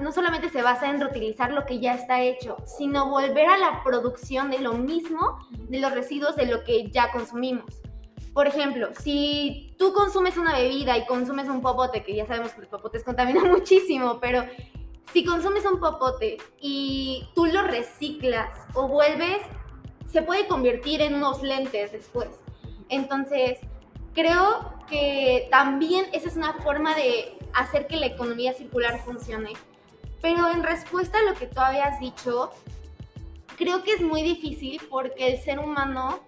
no 0.00 0.12
solamente 0.12 0.50
se 0.50 0.60
basa 0.60 0.90
en 0.90 1.00
reutilizar 1.00 1.52
lo 1.52 1.64
que 1.64 1.80
ya 1.80 1.94
está 1.94 2.20
hecho, 2.20 2.56
sino 2.66 3.08
volver 3.08 3.48
a 3.48 3.56
la 3.56 3.82
producción 3.82 4.50
de 4.50 4.58
lo 4.58 4.74
mismo, 4.74 5.38
de 5.50 5.80
los 5.80 5.92
residuos 5.92 6.36
de 6.36 6.46
lo 6.46 6.64
que 6.64 6.90
ya 6.90 7.10
consumimos. 7.12 7.80
Por 8.34 8.46
ejemplo, 8.46 8.90
si 8.98 9.74
tú 9.78 9.94
consumes 9.94 10.36
una 10.36 10.54
bebida 10.54 10.98
y 10.98 11.06
consumes 11.06 11.48
un 11.48 11.62
popote, 11.62 12.02
que 12.02 12.14
ya 12.14 12.26
sabemos 12.26 12.52
que 12.52 12.62
los 12.62 12.70
popotes 12.70 13.04
contaminan 13.04 13.50
muchísimo, 13.50 14.18
pero 14.20 14.44
si 15.14 15.24
consumes 15.24 15.64
un 15.64 15.80
popote 15.80 16.36
y 16.60 17.26
tú 17.34 17.46
lo 17.46 17.62
reciclas 17.62 18.54
o 18.74 18.86
vuelves, 18.86 19.38
se 20.10 20.20
puede 20.20 20.46
convertir 20.46 21.00
en 21.00 21.14
unos 21.14 21.42
lentes 21.42 21.92
después. 21.92 22.28
Entonces, 22.92 23.58
creo 24.14 24.74
que 24.86 25.48
también 25.50 26.04
esa 26.12 26.28
es 26.28 26.36
una 26.36 26.52
forma 26.52 26.94
de 26.94 27.38
hacer 27.54 27.86
que 27.86 27.96
la 27.96 28.04
economía 28.04 28.52
circular 28.52 29.02
funcione. 29.02 29.54
Pero 30.20 30.50
en 30.50 30.62
respuesta 30.62 31.18
a 31.18 31.22
lo 31.22 31.32
que 31.34 31.46
tú 31.46 31.58
habías 31.58 31.98
dicho, 32.00 32.50
creo 33.56 33.82
que 33.82 33.92
es 33.94 34.02
muy 34.02 34.22
difícil 34.22 34.78
porque 34.90 35.32
el 35.32 35.38
ser 35.40 35.58
humano 35.58 36.20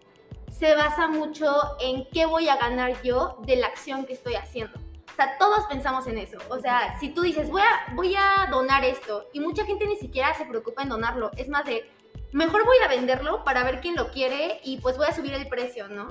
se 0.51 0.75
basa 0.75 1.07
mucho 1.07 1.53
en 1.81 2.09
qué 2.11 2.25
voy 2.25 2.49
a 2.49 2.57
ganar 2.57 3.03
yo 3.03 3.37
de 3.47 3.57
la 3.57 3.67
acción 3.67 4.07
que 4.07 4.15
estoy 4.15 4.35
haciendo. 4.35 4.79
O 5.13 5.17
sea, 5.17 5.37
todos 5.37 5.67
pensamos 5.67 6.07
en 6.07 6.17
eso. 6.17 6.39
O 6.49 6.61
sea, 6.61 6.99
si 6.99 7.11
tú 7.11 7.21
dices, 7.21 7.51
voy 7.51 7.61
a, 7.61 7.95
voy 7.95 8.15
a 8.17 8.49
donar 8.51 8.87
esto, 8.87 9.29
y 9.35 9.41
mucha 9.41 9.67
gente 9.67 9.87
ni 9.87 9.97
siquiera 9.97 10.33
se 10.33 10.47
preocupa 10.47 10.83
en 10.83 10.89
donarlo, 10.89 11.31
es 11.37 11.51
más 11.51 11.67
de, 11.67 11.91
mejor 12.33 12.65
voy 12.65 12.79
a 12.83 12.89
venderlo 12.89 13.45
para 13.45 13.65
ver 13.65 13.83
quién 13.83 13.97
lo 13.97 14.11
quiere 14.11 14.61
y 14.65 14.79
pues 14.79 14.97
voy 14.97 15.07
a 15.07 15.15
subir 15.15 15.35
el 15.35 15.47
precio, 15.47 15.89
¿no? 15.89 16.09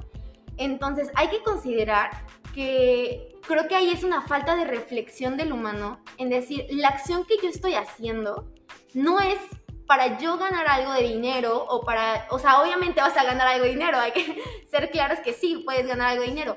Entonces 0.57 1.12
hay 1.15 1.29
que 1.29 1.41
considerar 1.43 2.12
que 2.53 3.33
creo 3.48 3.67
que 3.67 3.75
ahí 3.75 3.89
es 3.89 4.03
una 4.03 4.22
falta 4.22 4.55
de 4.55 4.65
reflexión 4.65 5.38
del 5.38 5.51
humano 5.51 6.00
en 6.17 6.29
decir, 6.29 6.67
la 6.69 6.89
acción 6.89 7.25
que 7.25 7.38
yo 7.41 7.50
estoy 7.50 7.75
haciendo 7.75 8.51
no 8.93 9.19
es 9.19 9.39
para 9.86 10.17
yo 10.17 10.38
ganar 10.38 10.67
algo 10.67 10.93
de 10.93 11.03
dinero 11.03 11.65
o 11.67 11.81
para, 11.81 12.27
o 12.29 12.39
sea, 12.39 12.62
obviamente 12.62 13.01
vas 13.01 13.17
a 13.17 13.24
ganar 13.24 13.48
algo 13.48 13.65
de 13.65 13.72
dinero, 13.72 14.00
hay 14.00 14.12
que 14.12 14.41
ser 14.72 14.89
claros 14.91 15.19
que 15.19 15.33
sí, 15.33 15.62
puedes 15.65 15.88
ganar 15.88 16.12
algo 16.12 16.24
de 16.24 16.29
dinero, 16.29 16.55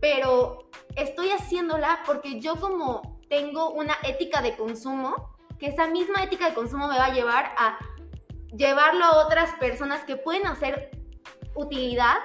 pero 0.00 0.68
estoy 0.96 1.30
haciéndola 1.30 2.00
porque 2.06 2.40
yo 2.40 2.56
como 2.56 3.20
tengo 3.28 3.70
una 3.70 3.96
ética 4.02 4.42
de 4.42 4.56
consumo, 4.56 5.36
que 5.58 5.66
esa 5.68 5.86
misma 5.86 6.22
ética 6.22 6.48
de 6.48 6.54
consumo 6.54 6.88
me 6.88 6.98
va 6.98 7.06
a 7.06 7.14
llevar 7.14 7.54
a 7.56 7.78
llevarlo 8.54 9.04
a 9.04 9.26
otras 9.26 9.54
personas 9.54 10.04
que 10.04 10.16
pueden 10.16 10.46
hacer 10.46 10.90
utilidad 11.54 12.16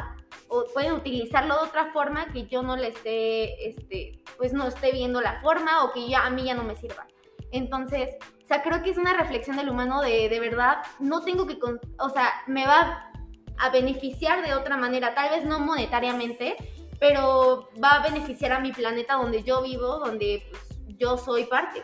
o 0.53 0.65
pueden 0.73 0.91
utilizarlo 0.91 1.55
de 1.55 1.67
otra 1.67 1.91
forma 1.93 2.27
que 2.33 2.45
yo 2.45 2.61
no 2.61 2.75
le 2.75 2.89
esté, 2.89 3.69
este, 3.69 4.21
pues 4.37 4.51
no 4.51 4.67
esté 4.67 4.91
viendo 4.91 5.21
la 5.21 5.39
forma 5.39 5.85
o 5.85 5.93
que 5.93 6.09
ya 6.09 6.25
a 6.25 6.29
mí 6.29 6.43
ya 6.43 6.53
no 6.53 6.63
me 6.63 6.75
sirva. 6.75 7.07
Entonces, 7.53 8.09
o 8.43 8.47
sea, 8.47 8.61
creo 8.61 8.83
que 8.83 8.89
es 8.89 8.97
una 8.97 9.13
reflexión 9.13 9.55
del 9.55 9.69
humano 9.69 10.01
de, 10.01 10.27
de 10.27 10.39
verdad, 10.41 10.79
no 10.99 11.21
tengo 11.23 11.47
que, 11.47 11.57
con- 11.57 11.79
o 11.97 12.09
sea, 12.09 12.29
me 12.47 12.67
va 12.67 13.09
a 13.57 13.69
beneficiar 13.69 14.45
de 14.45 14.53
otra 14.53 14.75
manera, 14.75 15.15
tal 15.15 15.29
vez 15.29 15.45
no 15.45 15.59
monetariamente, 15.59 16.57
pero 16.99 17.69
va 17.81 17.91
a 17.91 18.03
beneficiar 18.03 18.51
a 18.51 18.59
mi 18.59 18.73
planeta 18.73 19.13
donde 19.15 19.43
yo 19.43 19.61
vivo, 19.63 19.99
donde 19.99 20.43
pues, 20.49 20.97
yo 20.97 21.17
soy 21.17 21.45
parte. 21.45 21.81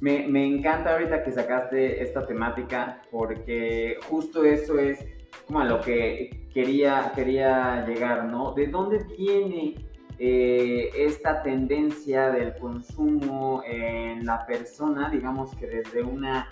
Me, 0.00 0.26
me 0.26 0.46
encanta 0.46 0.92
ahorita 0.92 1.22
que 1.22 1.30
sacaste 1.30 2.02
esta 2.02 2.26
temática 2.26 3.02
porque 3.10 3.98
justo 4.08 4.44
eso 4.44 4.78
es 4.78 4.98
como 5.46 5.60
a 5.60 5.64
lo 5.64 5.80
que 5.80 6.41
quería, 6.52 7.12
quería 7.14 7.84
llegar, 7.86 8.24
¿no? 8.24 8.52
¿De 8.52 8.66
dónde 8.66 9.04
viene 9.18 9.74
eh, 10.18 10.90
esta 10.96 11.42
tendencia 11.42 12.30
del 12.30 12.54
consumo 12.56 13.62
en 13.66 14.24
la 14.24 14.46
persona, 14.46 15.10
digamos 15.10 15.54
que 15.56 15.66
desde 15.66 16.02
una 16.02 16.48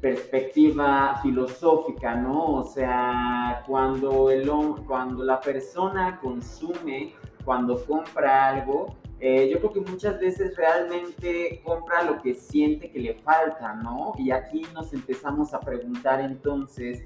perspectiva 0.00 1.20
filosófica, 1.22 2.16
¿no? 2.16 2.56
O 2.56 2.64
sea, 2.64 3.62
cuando, 3.66 4.30
el, 4.30 4.50
cuando 4.86 5.22
la 5.22 5.40
persona 5.40 6.18
consume, 6.20 7.14
cuando 7.44 7.84
compra 7.84 8.48
algo, 8.48 8.96
eh, 9.20 9.48
yo 9.48 9.58
creo 9.58 9.72
que 9.72 9.80
muchas 9.92 10.18
veces 10.18 10.56
realmente 10.56 11.62
compra 11.64 12.02
lo 12.02 12.20
que 12.20 12.34
siente 12.34 12.90
que 12.90 12.98
le 12.98 13.14
falta, 13.14 13.72
¿no? 13.74 14.14
Y 14.18 14.32
aquí 14.32 14.66
nos 14.74 14.92
empezamos 14.92 15.54
a 15.54 15.60
preguntar 15.60 16.20
entonces, 16.20 17.04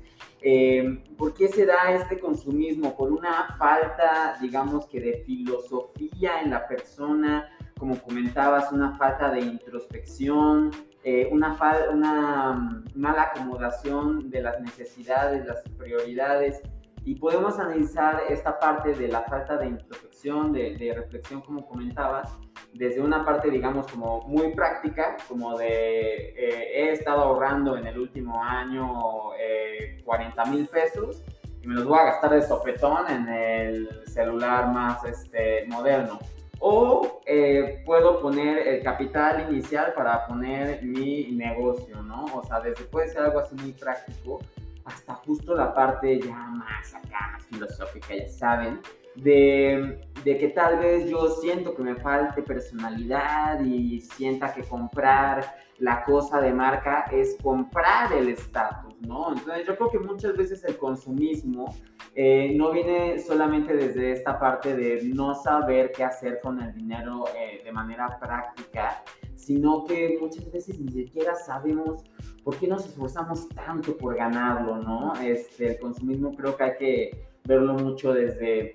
eh, 0.48 1.02
¿por 1.18 1.34
qué 1.34 1.48
se 1.48 1.66
da 1.66 1.90
este 1.90 2.20
consumismo? 2.20 2.96
¿Por 2.96 3.10
una 3.10 3.56
falta, 3.58 4.36
digamos 4.40 4.86
que 4.86 5.00
de 5.00 5.14
filosofía 5.26 6.40
en 6.42 6.50
la 6.50 6.68
persona? 6.68 7.48
Como 7.78 7.98
comentabas, 8.00 8.70
una 8.72 8.96
falta 8.96 9.30
de 9.30 9.40
introspección, 9.40 10.70
eh, 11.02 11.28
una, 11.32 11.56
fal- 11.58 11.88
una 11.92 12.52
mm, 12.52 12.84
mala 12.94 13.22
acomodación 13.34 14.30
de 14.30 14.40
las 14.42 14.60
necesidades, 14.60 15.44
las 15.46 15.62
prioridades. 15.76 16.60
Y 17.04 17.16
podemos 17.16 17.58
analizar 17.58 18.22
esta 18.28 18.58
parte 18.58 18.94
de 18.94 19.08
la 19.08 19.22
falta 19.22 19.56
de 19.56 19.66
introspección, 19.66 20.52
de, 20.52 20.76
de 20.76 20.94
reflexión, 20.94 21.40
como 21.40 21.66
comentabas, 21.66 22.28
desde 22.76 23.00
una 23.00 23.24
parte, 23.24 23.50
digamos, 23.50 23.86
como 23.90 24.22
muy 24.22 24.52
práctica, 24.54 25.16
como 25.28 25.56
de 25.56 26.34
eh, 26.36 26.72
he 26.74 26.92
estado 26.92 27.22
ahorrando 27.22 27.76
en 27.76 27.86
el 27.86 27.98
último 27.98 28.42
año 28.42 29.34
eh, 29.38 30.02
40 30.04 30.44
mil 30.46 30.66
pesos 30.68 31.22
y 31.62 31.66
me 31.66 31.74
los 31.74 31.84
voy 31.84 31.98
a 31.98 32.04
gastar 32.04 32.30
de 32.32 32.42
sopetón 32.42 33.08
en 33.10 33.28
el 33.28 34.02
celular 34.06 34.68
más 34.72 35.04
este, 35.04 35.64
moderno. 35.66 36.18
O 36.58 37.20
eh, 37.26 37.82
puedo 37.84 38.20
poner 38.20 38.66
el 38.66 38.82
capital 38.82 39.50
inicial 39.50 39.92
para 39.94 40.26
poner 40.26 40.82
mi 40.82 41.32
negocio, 41.32 42.02
¿no? 42.02 42.24
O 42.34 42.42
sea, 42.44 42.60
desde 42.60 42.84
puede 42.84 43.08
ser 43.08 43.22
algo 43.22 43.40
así 43.40 43.54
muy 43.56 43.72
práctico 43.72 44.40
hasta 44.86 45.14
justo 45.14 45.54
la 45.54 45.74
parte 45.74 46.20
ya 46.20 46.36
más 46.36 46.94
acá, 46.94 47.32
más 47.32 47.44
filosófica, 47.46 48.14
ya 48.14 48.28
saben, 48.28 48.80
de, 49.16 50.05
de, 50.24 50.38
que 50.38 50.48
tal 50.48 50.78
vez 50.78 51.08
yo 51.08 51.28
siento 51.28 51.74
que 51.74 51.82
me 51.82 51.94
falte 51.96 52.42
personalidad 52.42 53.60
y 53.60 54.00
sienta 54.00 54.52
que 54.52 54.62
comprar 54.62 55.44
la 55.78 56.04
cosa 56.04 56.40
de 56.40 56.52
marca 56.52 57.04
es 57.12 57.36
comprar 57.42 58.12
el 58.12 58.28
estatus, 58.28 58.94
¿no? 59.02 59.32
Entonces 59.32 59.66
yo 59.66 59.76
creo 59.76 59.90
que 59.90 59.98
muchas 59.98 60.36
veces 60.36 60.64
el 60.64 60.78
consumismo 60.78 61.74
eh, 62.14 62.54
no 62.56 62.72
viene 62.72 63.18
solamente 63.18 63.76
desde 63.76 64.12
esta 64.12 64.38
parte 64.38 64.74
de 64.74 65.02
no 65.04 65.34
saber 65.34 65.92
qué 65.92 66.04
hacer 66.04 66.40
con 66.40 66.62
el 66.62 66.72
dinero 66.72 67.24
eh, 67.36 67.60
de 67.62 67.72
manera 67.72 68.18
práctica, 68.18 69.02
sino 69.34 69.84
que 69.84 70.16
muchas 70.20 70.50
veces 70.50 70.80
ni 70.80 70.90
siquiera 70.90 71.34
sabemos 71.34 72.04
por 72.42 72.56
qué 72.56 72.66
nos 72.66 72.86
esforzamos 72.86 73.48
tanto 73.50 73.96
por 73.96 74.16
ganarlo, 74.16 74.76
¿no? 74.76 75.12
Este, 75.20 75.72
el 75.72 75.78
consumismo 75.78 76.34
creo 76.34 76.56
que 76.56 76.64
hay 76.64 76.76
que 76.78 77.26
verlo 77.44 77.74
mucho 77.74 78.12
desde, 78.14 78.74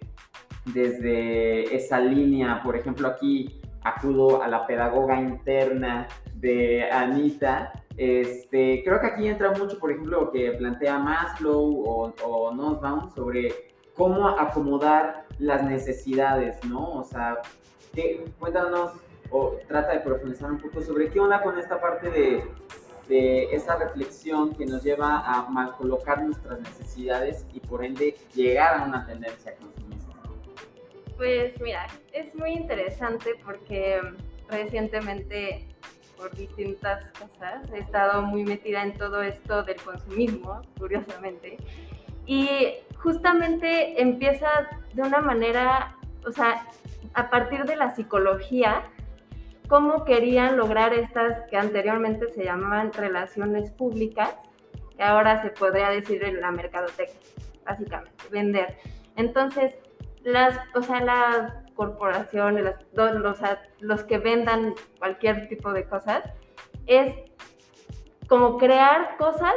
desde 0.66 1.76
esa 1.76 2.00
línea. 2.00 2.62
Por 2.64 2.76
ejemplo, 2.76 3.08
aquí 3.08 3.62
acudo 3.84 4.44
a 4.44 4.48
la 4.48 4.68
pedagoga 4.68 5.20
interna 5.20 6.08
de 6.36 6.90
Anita. 6.90 7.72
Este, 7.98 8.84
creo 8.84 9.00
que 9.00 9.08
aquí 9.08 9.28
entra 9.28 9.52
mucho, 9.52 9.78
por 9.80 9.92
ejemplo, 9.92 10.22
lo 10.22 10.32
que 10.32 10.52
plantea 10.52 10.98
Maslow 11.00 11.84
o, 11.86 12.14
o 12.24 12.54
Nussbaum 12.54 13.14
sobre 13.14 13.72
cómo 13.96 14.28
acomodar 14.30 15.26
las 15.40 15.64
necesidades, 15.64 16.64
¿no? 16.66 16.94
O 16.94 17.04
sea, 17.04 17.38
que, 17.94 18.26
cuéntanos 18.40 18.92
o 19.30 19.58
trata 19.68 19.94
de 19.94 20.00
profundizar 20.00 20.52
un 20.52 20.60
poco 20.60 20.82
sobre 20.82 21.10
qué 21.10 21.20
onda 21.20 21.42
con 21.42 21.58
esta 21.58 21.80
parte 21.80 22.10
de, 22.10 22.44
de 23.08 23.44
esa 23.56 23.78
reflexión 23.78 24.54
que 24.54 24.66
nos 24.66 24.84
lleva 24.84 25.20
a 25.20 25.50
mal 25.50 25.76
colocar 25.76 26.24
nuestras 26.24 26.60
necesidades 26.60 27.46
y 27.54 27.60
por 27.60 27.84
ende 27.84 28.16
llegar 28.34 28.80
a 28.82 28.84
una 28.86 29.06
tendencia 29.06 29.54
consumista. 29.56 29.81
Pues 31.22 31.62
mira, 31.62 31.86
es 32.14 32.34
muy 32.34 32.50
interesante 32.50 33.36
porque 33.46 34.02
recientemente 34.50 35.68
por 36.18 36.36
distintas 36.36 37.12
cosas 37.12 37.72
he 37.72 37.78
estado 37.78 38.24
muy 38.24 38.44
metida 38.44 38.82
en 38.82 38.98
todo 38.98 39.22
esto 39.22 39.62
del 39.62 39.76
consumismo, 39.76 40.64
curiosamente, 40.80 41.58
y 42.26 42.74
justamente 42.98 44.02
empieza 44.02 44.50
de 44.94 45.04
una 45.04 45.20
manera, 45.22 45.96
o 46.26 46.32
sea, 46.32 46.66
a 47.14 47.30
partir 47.30 47.66
de 47.66 47.76
la 47.76 47.96
psicología, 47.96 48.82
cómo 49.68 50.06
querían 50.06 50.58
lograr 50.58 50.92
estas 50.92 51.48
que 51.52 51.58
anteriormente 51.58 52.30
se 52.30 52.46
llamaban 52.46 52.94
relaciones 52.94 53.70
públicas, 53.70 54.34
que 54.98 55.04
ahora 55.04 55.44
se 55.44 55.52
podría 55.52 55.90
decir 55.90 56.24
en 56.24 56.42
la 56.42 56.50
mercadotecnia, 56.50 57.20
básicamente, 57.64 58.12
vender. 58.32 58.76
Entonces, 59.16 59.78
las, 60.24 60.60
o 60.76 60.82
sea, 60.82 61.02
las 61.02 61.54
corporaciones, 61.74 62.64
las, 62.64 62.86
los, 62.94 63.40
los 63.80 64.04
que 64.04 64.18
vendan 64.18 64.76
cualquier 65.00 65.48
tipo 65.48 65.74
de 65.74 65.86
cosas, 65.88 66.24
es 66.86 67.16
como 68.28 68.58
crear 68.58 69.18
cosas 69.18 69.56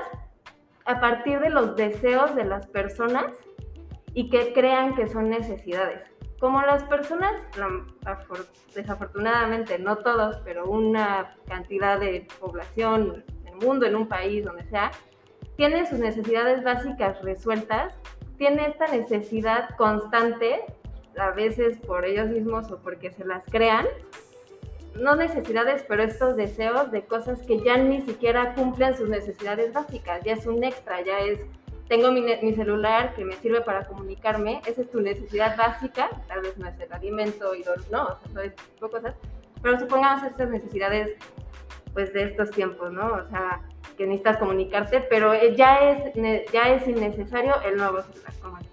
a 0.85 1.01
partir 1.01 1.41
de 1.41 1.51
los 1.51 1.77
deseos 1.77 2.35
de 2.35 2.45
las 2.45 2.67
personas 2.67 3.27
y 4.15 4.31
que 4.31 4.53
crean 4.53 4.95
que 4.95 5.07
son 5.07 5.29
necesidades. 5.29 6.03
Como 6.39 6.61
las 6.63 6.85
personas, 6.85 7.33
desafortunadamente, 8.75 9.79
no 9.79 9.97
todos, 9.99 10.39
pero 10.45 10.67
una 10.67 11.37
cantidad 11.47 11.99
de 11.99 12.27
población 12.41 13.25
en 13.43 13.55
el 13.55 13.67
mundo, 13.67 13.87
en 13.87 13.97
un 13.97 14.09
país, 14.09 14.45
donde 14.45 14.65
sea, 14.65 14.91
tiene 15.57 15.87
sus 15.87 15.99
necesidades 15.99 16.63
básicas 16.63 17.23
resueltas, 17.23 17.97
tiene 18.39 18.67
esta 18.67 18.87
necesidad 18.89 19.71
constante, 19.77 20.61
a 21.19 21.31
veces 21.31 21.79
por 21.79 22.05
ellos 22.05 22.29
mismos 22.29 22.71
o 22.71 22.79
porque 22.79 23.11
se 23.11 23.25
las 23.25 23.45
crean, 23.47 23.87
no 24.95 25.17
necesidades, 25.17 25.85
pero 25.89 26.03
estos 26.03 26.37
deseos 26.37 26.91
de 26.91 27.05
cosas 27.05 27.43
que 27.43 27.61
ya 27.61 27.77
ni 27.77 28.03
siquiera 28.03 28.55
cumplen 28.55 28.97
sus 28.97 29.09
necesidades 29.09 29.73
básicas, 29.73 30.23
ya 30.25 30.35
es 30.35 30.47
un 30.47 30.63
extra, 30.63 31.01
ya 31.03 31.19
es, 31.19 31.41
tengo 31.89 32.13
mi, 32.13 32.55
celular 32.55 33.15
que 33.15 33.25
me 33.25 33.35
sirve 33.35 33.61
para 33.61 33.87
comunicarme, 33.87 34.61
esa 34.67 34.83
es 34.83 34.91
tu 34.91 35.01
necesidad 35.01 35.57
básica, 35.57 36.11
tal 36.29 36.43
vez 36.43 36.57
no 36.57 36.69
es 36.69 36.79
el 36.79 36.93
alimento 36.93 37.55
y 37.55 37.65
no, 37.91 38.05
o 38.05 38.19
sea, 38.19 38.33
todo 38.33 38.43
este 38.43 38.63
tipo 38.63 38.87
de 38.87 38.93
cosas, 38.93 39.15
pero 39.63 39.81
supongamos 39.81 40.25
estas 40.25 40.51
necesidades 40.51 41.17
pues 41.93 42.13
de 42.13 42.25
estos 42.25 42.51
tiempos, 42.51 42.93
¿no? 42.93 43.07
O 43.15 43.25
sea, 43.27 43.63
que 43.97 44.07
necesitas 44.07 44.39
comunicarte, 44.39 45.01
pero 45.01 45.35
ya 45.57 45.91
es, 45.91 46.15
ya 46.53 46.75
es 46.75 46.87
innecesario 46.89 47.55
el 47.63 47.77
nuevo 47.77 48.03
celular, 48.03 48.33
como 48.43 48.59
que 48.59 48.65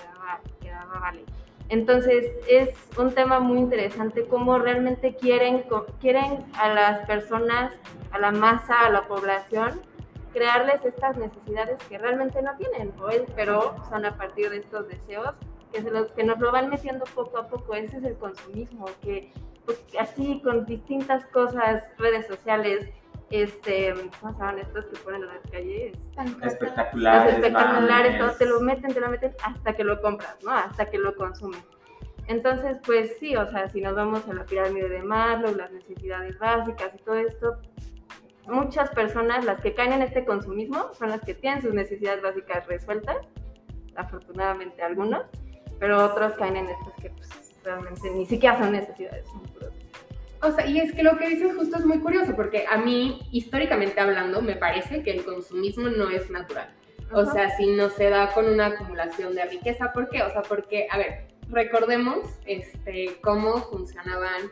daba, 0.00 0.40
que 0.60 1.00
Vale. 1.00 1.24
Entonces 1.68 2.24
es 2.48 2.70
un 2.98 3.14
tema 3.14 3.38
muy 3.38 3.58
interesante 3.58 4.24
cómo 4.26 4.58
realmente 4.58 5.14
quieren, 5.14 5.64
quieren 6.00 6.44
a 6.54 6.74
las 6.74 7.06
personas, 7.06 7.72
a 8.10 8.18
la 8.18 8.32
masa, 8.32 8.86
a 8.86 8.90
la 8.90 9.06
población, 9.06 9.80
crearles 10.32 10.84
estas 10.84 11.16
necesidades 11.16 11.78
que 11.88 11.96
realmente 11.98 12.42
no 12.42 12.56
tienen, 12.56 12.92
pero 13.36 13.76
son 13.88 14.04
a 14.04 14.16
partir 14.16 14.50
de 14.50 14.58
estos 14.58 14.88
deseos 14.88 15.36
que, 15.72 15.80
los, 15.82 16.10
que 16.12 16.24
nos 16.24 16.38
lo 16.38 16.50
van 16.50 16.70
metiendo 16.70 17.04
poco 17.14 17.38
a 17.38 17.48
poco. 17.48 17.74
Ese 17.74 17.98
es 17.98 18.04
el 18.04 18.16
consumismo, 18.16 18.86
que 19.02 19.32
pues, 19.64 19.80
así 19.98 20.40
con 20.42 20.66
distintas 20.66 21.24
cosas, 21.26 21.84
redes 21.98 22.26
sociales, 22.26 22.88
este, 23.30 23.94
¿cómo 24.20 24.32
se 24.32 24.38
llaman 24.38 24.58
estos 24.58 24.86
que 24.86 24.96
ponen 24.98 25.22
en 25.22 25.28
las 25.28 25.50
calles? 25.50 25.98
Espectaculares. 26.42 27.24
Los 27.24 27.34
espectaculares, 27.34 28.18
todo, 28.18 28.32
te 28.32 28.46
lo 28.46 28.60
meten, 28.60 28.92
te 28.92 29.00
lo 29.00 29.08
meten 29.08 29.32
hasta 29.44 29.72
que 29.74 29.84
lo 29.84 30.00
compras, 30.00 30.36
¿no? 30.44 30.50
Hasta 30.50 30.90
que 30.90 30.98
lo 30.98 31.14
consumes. 31.14 31.62
Entonces, 32.26 32.78
pues 32.84 33.16
sí, 33.18 33.36
o 33.36 33.46
sea, 33.46 33.68
si 33.68 33.80
nos 33.80 33.94
vamos 33.94 34.28
a 34.28 34.34
la 34.34 34.44
pirámide 34.44 34.88
de 34.88 35.02
Maslow, 35.02 35.54
las 35.54 35.70
necesidades 35.72 36.38
básicas 36.38 36.92
y 36.94 36.98
todo 36.98 37.16
esto, 37.16 37.58
muchas 38.46 38.90
personas, 38.90 39.44
las 39.44 39.60
que 39.60 39.74
caen 39.74 39.92
en 39.92 40.02
este 40.02 40.24
consumismo, 40.24 40.92
son 40.94 41.10
las 41.10 41.20
que 41.20 41.34
tienen 41.34 41.62
sus 41.62 41.72
necesidades 41.72 42.22
básicas 42.22 42.66
resueltas, 42.66 43.16
afortunadamente 43.96 44.82
algunos, 44.82 45.24
pero 45.78 46.04
otros 46.04 46.34
caen 46.34 46.56
en 46.56 46.68
estas 46.68 46.94
que 47.00 47.10
pues, 47.10 47.28
realmente 47.64 48.10
ni 48.10 48.26
siquiera 48.26 48.58
son 48.58 48.72
necesidades, 48.72 49.26
son 49.28 49.42
puros 49.42 49.79
o 50.42 50.52
sea, 50.52 50.66
y 50.66 50.78
es 50.78 50.92
que 50.92 51.02
lo 51.02 51.18
que 51.18 51.28
dices 51.28 51.54
justo 51.54 51.78
es 51.78 51.84
muy 51.84 51.98
curioso, 51.98 52.34
porque 52.34 52.64
a 52.70 52.78
mí, 52.78 53.20
históricamente 53.30 54.00
hablando, 54.00 54.40
me 54.40 54.56
parece 54.56 55.02
que 55.02 55.10
el 55.10 55.24
consumismo 55.24 55.88
no 55.88 56.10
es 56.10 56.30
natural. 56.30 56.70
O 57.12 57.26
sea, 57.26 57.50
si 57.56 57.66
no 57.66 57.90
se 57.90 58.08
da 58.08 58.32
con 58.32 58.46
una 58.46 58.66
acumulación 58.66 59.34
de 59.34 59.44
riqueza, 59.44 59.92
¿por 59.92 60.08
qué? 60.08 60.22
O 60.22 60.30
sea, 60.30 60.42
porque, 60.42 60.86
a 60.90 60.96
ver, 60.96 61.26
recordemos 61.50 62.18
este, 62.46 63.18
cómo 63.20 63.58
funcionaban, 63.64 64.50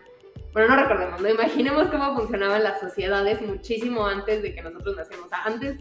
bueno, 0.52 0.74
no 0.74 0.82
recordemos, 0.82 1.20
no 1.20 1.28
imaginemos 1.28 1.88
cómo 1.88 2.16
funcionaban 2.16 2.64
las 2.64 2.80
sociedades 2.80 3.40
muchísimo 3.40 4.06
antes 4.06 4.42
de 4.42 4.54
que 4.54 4.62
nosotros 4.62 4.96
nacemos. 4.96 5.26
O 5.26 5.28
sea, 5.28 5.44
antes 5.44 5.80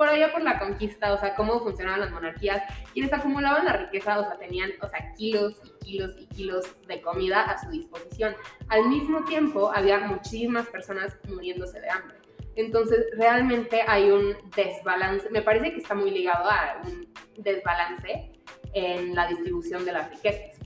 por 0.00 0.08
allá 0.08 0.32
por 0.32 0.40
la 0.40 0.58
conquista, 0.58 1.12
o 1.12 1.18
sea, 1.18 1.34
cómo 1.34 1.60
funcionaban 1.60 2.00
las 2.00 2.10
monarquías, 2.10 2.62
quienes 2.94 3.12
acumulaban 3.12 3.66
la 3.66 3.74
riqueza, 3.74 4.18
o 4.18 4.24
sea, 4.24 4.38
tenían, 4.38 4.70
o 4.80 4.88
sea, 4.88 5.12
kilos 5.12 5.60
y 5.62 5.84
kilos 5.84 6.12
y 6.18 6.26
kilos 6.28 6.64
de 6.88 7.02
comida 7.02 7.42
a 7.42 7.62
su 7.62 7.68
disposición. 7.68 8.34
Al 8.68 8.88
mismo 8.88 9.26
tiempo, 9.26 9.70
había 9.70 9.98
muchísimas 9.98 10.66
personas 10.68 11.18
muriéndose 11.28 11.82
de 11.82 11.90
hambre. 11.90 12.16
Entonces, 12.56 13.08
realmente 13.18 13.82
hay 13.86 14.10
un 14.10 14.36
desbalance, 14.56 15.28
me 15.28 15.42
parece 15.42 15.72
que 15.72 15.82
está 15.82 15.94
muy 15.94 16.10
ligado 16.10 16.48
a 16.48 16.80
un 16.82 17.06
desbalance 17.36 18.40
en 18.72 19.14
la 19.14 19.26
distribución 19.26 19.84
de 19.84 19.92
las 19.92 20.08
riquezas. 20.08 20.58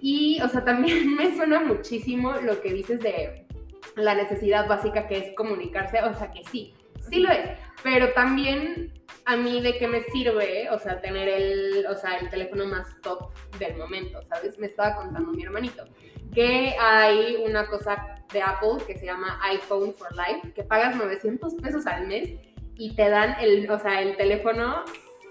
Y, 0.00 0.40
o 0.40 0.48
sea, 0.48 0.64
también 0.64 1.16
me 1.16 1.34
suena 1.34 1.58
muchísimo 1.58 2.30
lo 2.34 2.60
que 2.60 2.72
dices 2.72 3.00
de 3.00 3.44
la 3.96 4.14
necesidad 4.14 4.68
básica 4.68 5.08
que 5.08 5.18
es 5.18 5.34
comunicarse, 5.34 6.00
o 6.00 6.14
sea, 6.14 6.30
que 6.30 6.44
sí, 6.44 6.74
sí 7.10 7.18
lo 7.18 7.32
es, 7.32 7.58
pero 7.82 8.12
también 8.12 8.92
a 9.24 9.36
mí 9.36 9.60
de 9.60 9.78
qué 9.78 9.86
me 9.86 10.02
sirve, 10.04 10.70
o 10.70 10.78
sea, 10.78 11.00
tener 11.00 11.28
el, 11.28 11.86
o 11.86 11.94
sea, 11.94 12.16
el 12.16 12.30
teléfono 12.30 12.66
más 12.66 13.00
top 13.02 13.30
del 13.58 13.76
momento, 13.76 14.22
¿sabes? 14.22 14.58
Me 14.58 14.66
estaba 14.66 14.96
contando 14.96 15.32
mi 15.32 15.42
hermanito 15.42 15.84
que 16.34 16.76
hay 16.78 17.36
una 17.44 17.66
cosa 17.66 18.22
de 18.32 18.42
Apple 18.42 18.84
que 18.86 18.96
se 18.96 19.06
llama 19.06 19.40
iPhone 19.44 19.94
for 19.94 20.08
Life, 20.12 20.52
que 20.52 20.62
pagas 20.62 20.96
900 20.96 21.54
pesos 21.54 21.86
al 21.86 22.06
mes 22.06 22.30
y 22.76 22.94
te 22.94 23.08
dan 23.08 23.36
el, 23.40 23.70
o 23.70 23.78
sea, 23.78 24.02
el 24.02 24.16
teléfono 24.16 24.84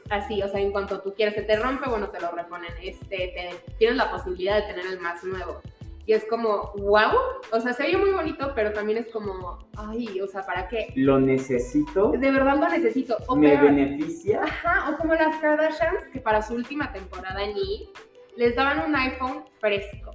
así, 0.09 0.41
o 0.41 0.47
sea, 0.47 0.59
en 0.59 0.71
cuanto 0.71 1.01
tú 1.01 1.13
quieres, 1.13 1.35
se 1.35 1.43
te 1.43 1.55
rompe, 1.57 1.89
bueno, 1.89 2.09
te 2.09 2.19
lo 2.19 2.31
reponen, 2.31 2.71
este, 2.81 3.07
te, 3.07 3.49
tienes 3.77 3.97
la 3.97 4.11
posibilidad 4.11 4.55
de 4.55 4.73
tener 4.73 4.85
el 4.85 4.99
más 4.99 5.23
nuevo. 5.23 5.61
Y 6.07 6.13
es 6.13 6.23
como, 6.23 6.71
wow, 6.77 7.19
o 7.51 7.59
sea, 7.59 7.73
se 7.73 7.83
oye 7.83 7.97
muy 7.97 8.11
bonito, 8.11 8.53
pero 8.55 8.71
también 8.71 8.97
es 8.97 9.09
como, 9.09 9.59
ay, 9.75 10.21
o 10.21 10.27
sea, 10.27 10.41
¿para 10.41 10.69
qué? 10.69 10.93
Lo 10.95 11.19
necesito. 11.19 12.11
De 12.11 12.31
verdad 12.31 12.57
lo 12.57 12.69
necesito. 12.69 13.17
O 13.27 13.35
me 13.35 13.57
beneficia. 13.57 14.41
Ajá, 14.41 14.89
o 14.89 14.97
como 14.97 15.15
las 15.15 15.35
Kardashians, 15.41 16.05
que 16.13 16.21
para 16.21 16.41
su 16.41 16.53
última 16.53 16.93
temporada 16.93 17.43
en 17.43 17.57
E! 17.57 17.89
les 18.37 18.55
daban 18.55 18.87
un 18.87 18.95
iPhone 18.95 19.43
fresco, 19.59 20.11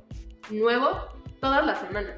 nuevo, 0.50 0.88
todas 1.40 1.66
las 1.66 1.80
semanas. 1.80 2.16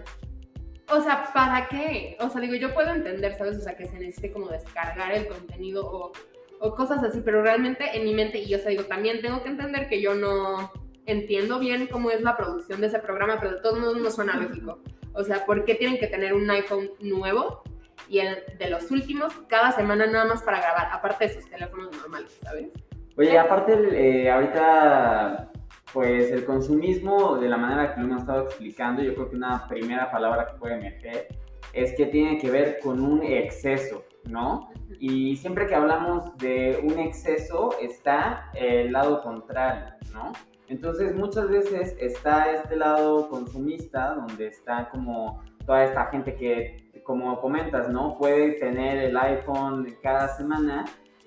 O 0.89 1.01
sea, 1.01 1.33
¿para 1.35 1.67
qué? 1.67 2.17
O 2.21 2.29
sea, 2.29 2.41
digo, 2.41 2.55
yo 2.55 2.73
puedo 2.75 2.93
entender, 2.93 3.37
¿sabes? 3.37 3.57
O 3.57 3.61
sea, 3.61 3.77
que 3.77 3.87
se 3.87 3.99
necesite 3.99 4.31
como 4.31 4.51
descargar 4.51 5.11
el 5.13 5.27
contenido 5.27 5.85
o, 5.85 6.13
o 6.61 6.75
cosas 6.77 7.03
así, 7.03 7.23
pero 7.25 7.43
realmente 7.43 7.85
en 7.93 8.05
mi 8.05 8.15
mente, 8.15 8.39
y 8.39 8.47
yo, 8.47 8.59
o 8.59 8.61
sea, 8.61 8.71
digo, 8.71 8.85
también 8.85 9.21
tengo 9.21 9.43
que 9.43 9.49
entender 9.49 9.89
que 9.89 10.01
yo 10.01 10.15
no 10.15 10.71
entiendo 11.07 11.59
bien 11.59 11.87
cómo 11.87 12.11
es 12.11 12.23
la 12.23 12.37
producción 12.37 12.81
de 12.81 12.89
ese 12.89 12.99
programa, 12.99 13.39
pero 13.41 13.53
de 13.53 13.61
todos 13.61 13.79
modos 13.79 13.99
no 13.99 14.11
suena 14.11 14.37
lógico. 14.37 14.79
O 15.13 15.23
sea, 15.23 15.45
¿por 15.47 15.65
qué 15.65 15.75
tienen 15.75 15.99
que 15.99 16.07
tener 16.07 16.35
un 16.35 16.51
iPhone 16.51 16.91
nuevo 17.01 17.63
y 18.09 18.19
el 18.19 18.43
de 18.59 18.71
los 18.71 18.91
últimos 18.91 19.33
cada 19.49 19.73
semana 19.73 20.07
nada 20.07 20.25
más 20.27 20.43
para 20.43 20.61
grabar, 20.61 20.89
aparte 20.93 21.29
de 21.29 21.35
sus 21.35 21.49
teléfonos 21.49 21.97
normales, 21.97 22.39
¿sabes? 22.43 22.69
Oye, 23.17 23.39
aparte, 23.39 23.73
eh, 23.93 24.31
ahorita, 24.31 25.53
pues 25.93 26.31
el 26.33 26.45
consumismo, 26.45 27.37
de 27.37 27.49
la 27.49 27.57
manera 27.57 27.95
que 27.95 28.01
lo 28.01 28.07
hemos 28.07 28.23
estado 28.23 28.45
explicando, 28.45 29.03
yo 29.03 29.15
creo 29.15 29.31
que 29.31 29.37
una 29.37 29.67
primera 29.69 30.11
palabra 30.11 30.49
que 30.49 30.59
puede 30.59 30.77
meter 30.77 31.29
es 31.73 31.95
que 31.97 32.07
tiene 32.07 32.39
que 32.39 32.51
ver 32.51 32.79
con 32.83 33.01
un 33.01 33.23
exceso, 33.23 34.05
¿no? 34.25 34.71
Y 34.99 35.37
siempre 35.37 35.67
que 35.67 35.75
hablamos 35.75 36.37
de 36.39 36.81
un 36.83 36.99
exceso 36.99 37.77
está 37.81 38.51
el 38.55 38.93
lado 38.93 39.23
contrario, 39.23 39.95
¿no? 40.13 40.33
Entonces 40.69 41.15
muchas 41.15 41.49
veces 41.49 41.97
está 42.01 42.51
este 42.53 42.77
lado 42.77 43.29
consumista, 43.29 44.15
donde 44.15 44.47
está 44.49 44.89
como 44.91 45.43
toda 45.67 45.85
esta 45.85 46.07
gente 46.07 46.35
que, 46.35 46.91
como 47.05 47.41
comentas, 47.41 47.89
¿no? 47.89 48.17
Puede 48.19 48.53
tener 48.53 48.99
el 48.99 49.17
iPhone 49.17 49.95
cada 50.03 50.29
semana. 50.29 50.85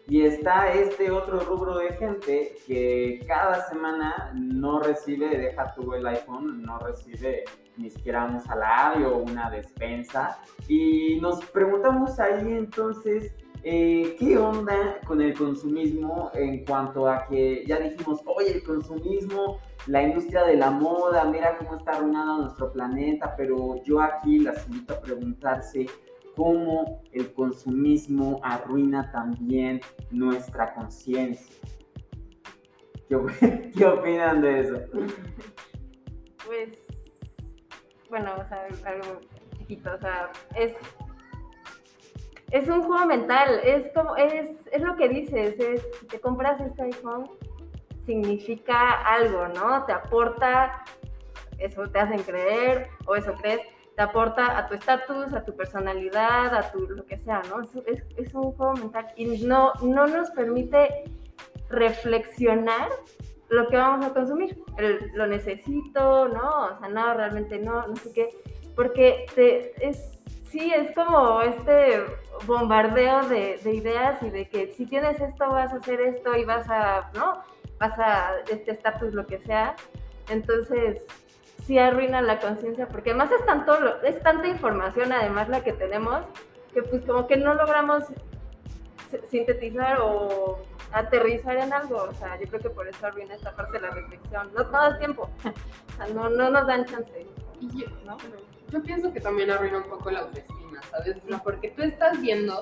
Y 0.10 0.22
está 0.22 0.72
este 0.72 1.12
otro 1.12 1.42
rubro 1.42 1.80
de 1.80 1.92
gente 1.94 2.56
que 2.66 3.20
cada 3.28 3.68
semana 3.68 4.32
no 4.34 4.80
recibe, 4.80 5.38
deja 5.38 5.74
tu 5.74 5.94
el 5.94 6.08
iPhone, 6.08 6.64
no 6.64 6.80
recibe 6.80 7.44
ni 7.76 7.90
siquiera 7.90 8.24
un 8.24 8.40
salario 8.40 9.16
o 9.16 9.18
una 9.20 9.50
despensa. 9.50 10.40
Y 10.70 11.20
nos 11.20 11.44
preguntamos 11.48 12.20
ahí 12.22 12.54
entonces, 12.54 13.34
eh, 13.70 14.16
¿Qué 14.18 14.38
onda 14.38 14.98
con 15.06 15.22
el 15.22 15.34
consumismo 15.38 16.32
en 16.34 16.64
cuanto 16.64 17.06
a 17.10 17.26
que 17.26 17.66
ya 17.66 17.78
dijimos, 17.78 18.22
oye, 18.26 18.54
el 18.54 18.64
consumismo, 18.64 19.60
la 19.88 20.04
industria 20.04 20.46
de 20.46 20.56
la 20.56 20.72
moda, 20.72 21.26
mira 21.26 21.58
cómo 21.58 21.76
está 21.76 21.98
arruinando 21.98 22.44
nuestro 22.44 22.72
planeta, 22.72 23.36
pero 23.36 23.84
yo 23.84 24.02
aquí 24.02 24.40
las 24.40 24.66
invito 24.70 24.94
a 24.94 25.02
preguntarse 25.02 25.86
cómo 26.34 27.02
el 27.12 27.34
consumismo 27.34 28.40
arruina 28.42 29.12
también 29.12 29.82
nuestra 30.12 30.74
conciencia. 30.74 31.58
¿Qué, 33.10 33.72
¿Qué, 33.76 33.86
opinan 33.86 34.42
de 34.42 34.62
eso? 34.62 34.80
Pues, 36.46 36.70
bueno, 38.10 38.32
o 38.40 38.48
sea, 38.48 38.66
algo 38.86 39.20
chiquito, 39.58 39.94
o 39.94 40.00
sea, 40.00 40.32
es, 40.56 40.74
es 42.52 42.68
un 42.68 42.84
juego 42.84 43.06
mental, 43.06 43.60
es 43.64 43.92
como, 43.94 44.16
es, 44.16 44.50
es 44.72 44.82
lo 44.82 44.96
que 44.96 45.10
dices, 45.10 45.60
es, 45.60 45.82
si 46.00 46.08
te 46.08 46.20
compras 46.20 46.60
este 46.62 46.84
iPhone, 46.84 47.30
significa 48.06 49.02
algo, 49.02 49.48
¿no? 49.50 49.86
Te 49.86 49.92
aporta, 49.92 50.86
eso 51.58 51.88
te 51.90 52.00
hacen 52.00 52.24
creer, 52.24 52.88
o 53.06 53.16
eso 53.16 53.34
crees, 53.42 53.62
te 53.96 54.02
aporta 54.02 54.58
a 54.58 54.68
tu 54.68 54.76
estatus, 54.76 55.34
a 55.34 55.44
tu 55.44 55.56
personalidad, 55.56 56.56
a 56.56 56.72
tu 56.72 56.88
lo 56.88 57.06
que 57.06 57.18
sea, 57.18 57.42
¿no? 57.50 57.62
Es, 57.62 58.04
es, 58.16 58.34
un 58.34 58.52
juego 58.54 58.74
mental 58.74 59.08
y 59.16 59.46
no, 59.46 59.74
no 59.82 60.08
nos 60.08 60.30
permite 60.32 61.04
reflexionar 61.70 62.90
lo 63.50 63.68
que 63.68 63.78
vamos 63.78 64.06
a 64.06 64.14
consumir. 64.14 64.64
Lo 65.14 65.28
necesito, 65.28 66.28
¿no? 66.28 66.66
O 66.66 66.80
sea, 66.80 66.90
no, 66.90 67.14
realmente 67.14 67.60
no, 67.60 67.88
no 67.88 67.96
sé 67.96 68.12
qué. 68.14 68.30
Porque 68.76 69.26
es, 69.36 70.17
sí, 70.58 70.74
es 70.74 70.94
como 70.96 71.42
este 71.42 72.04
bombardeo 72.46 73.28
de, 73.28 73.60
de, 73.64 73.74
ideas 73.74 74.22
y 74.24 74.30
de 74.30 74.50
que 74.50 74.74
si 74.74 74.86
tienes 74.86 75.20
esto 75.20 75.50
vas 75.50 75.72
a 75.74 75.78
hacer 75.78 76.02
esto 76.02 76.36
y 76.36 76.46
vas 76.46 76.68
a, 76.70 77.12
¿no? 77.14 77.44
Vas 77.80 77.98
a 78.00 78.40
este 78.50 78.72
estatus, 78.72 79.14
lo 79.14 79.28
que 79.28 79.40
sea. 79.40 79.76
Entonces, 80.30 81.02
sí 81.66 81.78
arruina 81.78 82.22
la 82.22 82.40
conciencia 82.40 82.88
porque 82.88 83.12
además 83.12 83.32
es, 83.32 83.46
tanto, 83.46 84.02
es 84.04 84.22
tanta 84.24 84.48
información 84.48 85.12
además 85.12 85.50
la 85.50 85.64
que 85.64 85.74
tenemos 85.74 86.26
que 86.74 86.82
pues 86.84 87.04
como 87.06 87.28
que 87.28 87.38
no 87.38 87.54
logramos 87.54 88.04
sintetizar 89.30 90.00
o 90.02 90.60
aterrizar 90.92 91.58
en 91.58 91.72
algo, 91.72 92.04
o 92.04 92.14
sea, 92.14 92.40
yo 92.40 92.48
creo 92.48 92.62
que 92.62 92.70
por 92.70 92.88
eso 92.88 93.06
arruina 93.06 93.36
esta 93.36 93.56
parte 93.56 93.74
de 93.74 93.88
la 93.88 93.92
reflexión, 93.92 94.52
no 94.54 94.66
todo 94.66 94.88
el 94.88 94.98
tiempo, 94.98 95.30
o 95.44 95.98
sea, 95.98 96.14
no, 96.14 96.30
no 96.30 96.50
nos 96.50 96.68
dan 96.68 96.86
chance. 96.86 97.26
¿no? 98.06 98.18
Yo 98.72 98.84
pienso 98.84 99.14
que 99.14 99.22
también 99.22 99.50
arruina 99.52 99.78
un 99.78 99.90
poco 99.90 100.12
la 100.12 100.20
autoestima, 100.20 100.82
¿sabes? 100.92 101.18
Porque 101.44 101.70
tú 101.70 101.82
estás 101.82 102.20
viendo 102.22 102.62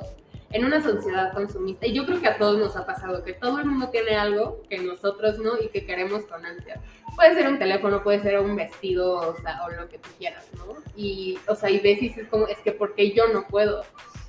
en 0.52 0.64
una 0.64 0.82
sociedad 0.82 1.34
consumista, 1.34 1.86
y 1.86 1.94
yo 1.94 2.06
creo 2.06 2.22
que 2.22 2.28
a 2.28 2.38
todos 2.38 2.58
nos 2.58 2.78
ha 2.78 2.86
pasado, 2.86 3.24
que 3.24 3.34
todo 3.34 3.60
el 3.60 3.66
mundo 3.66 3.90
tiene 3.90 4.16
algo 4.16 4.62
que 4.70 4.78
nosotros 4.78 5.38
no 5.40 5.60
y 5.62 5.68
que 5.68 5.86
queremos 5.86 6.24
con 6.28 6.46
ansia. 6.46 6.82
Puede 7.16 7.36
ser 7.36 7.48
un 7.48 7.60
teléfono, 7.60 8.04
puede 8.04 8.22
ser 8.22 8.40
un 8.40 8.56
vestido, 8.56 9.16
o 9.16 9.36
sea, 9.42 9.66
o 9.66 9.72
lo 9.72 9.90
que 9.90 9.98
tú 9.98 10.10
quieras, 10.18 10.48
¿no? 10.58 10.76
Y, 10.96 11.38
o 11.48 11.56
sea, 11.56 11.70
y 11.70 11.82
y 11.84 12.14
es 12.18 12.28
como, 12.28 12.48
es 12.48 12.58
que 12.60 12.72
porque 12.72 13.12
yo 13.12 13.28
no 13.34 13.48
puedo. 13.48 13.84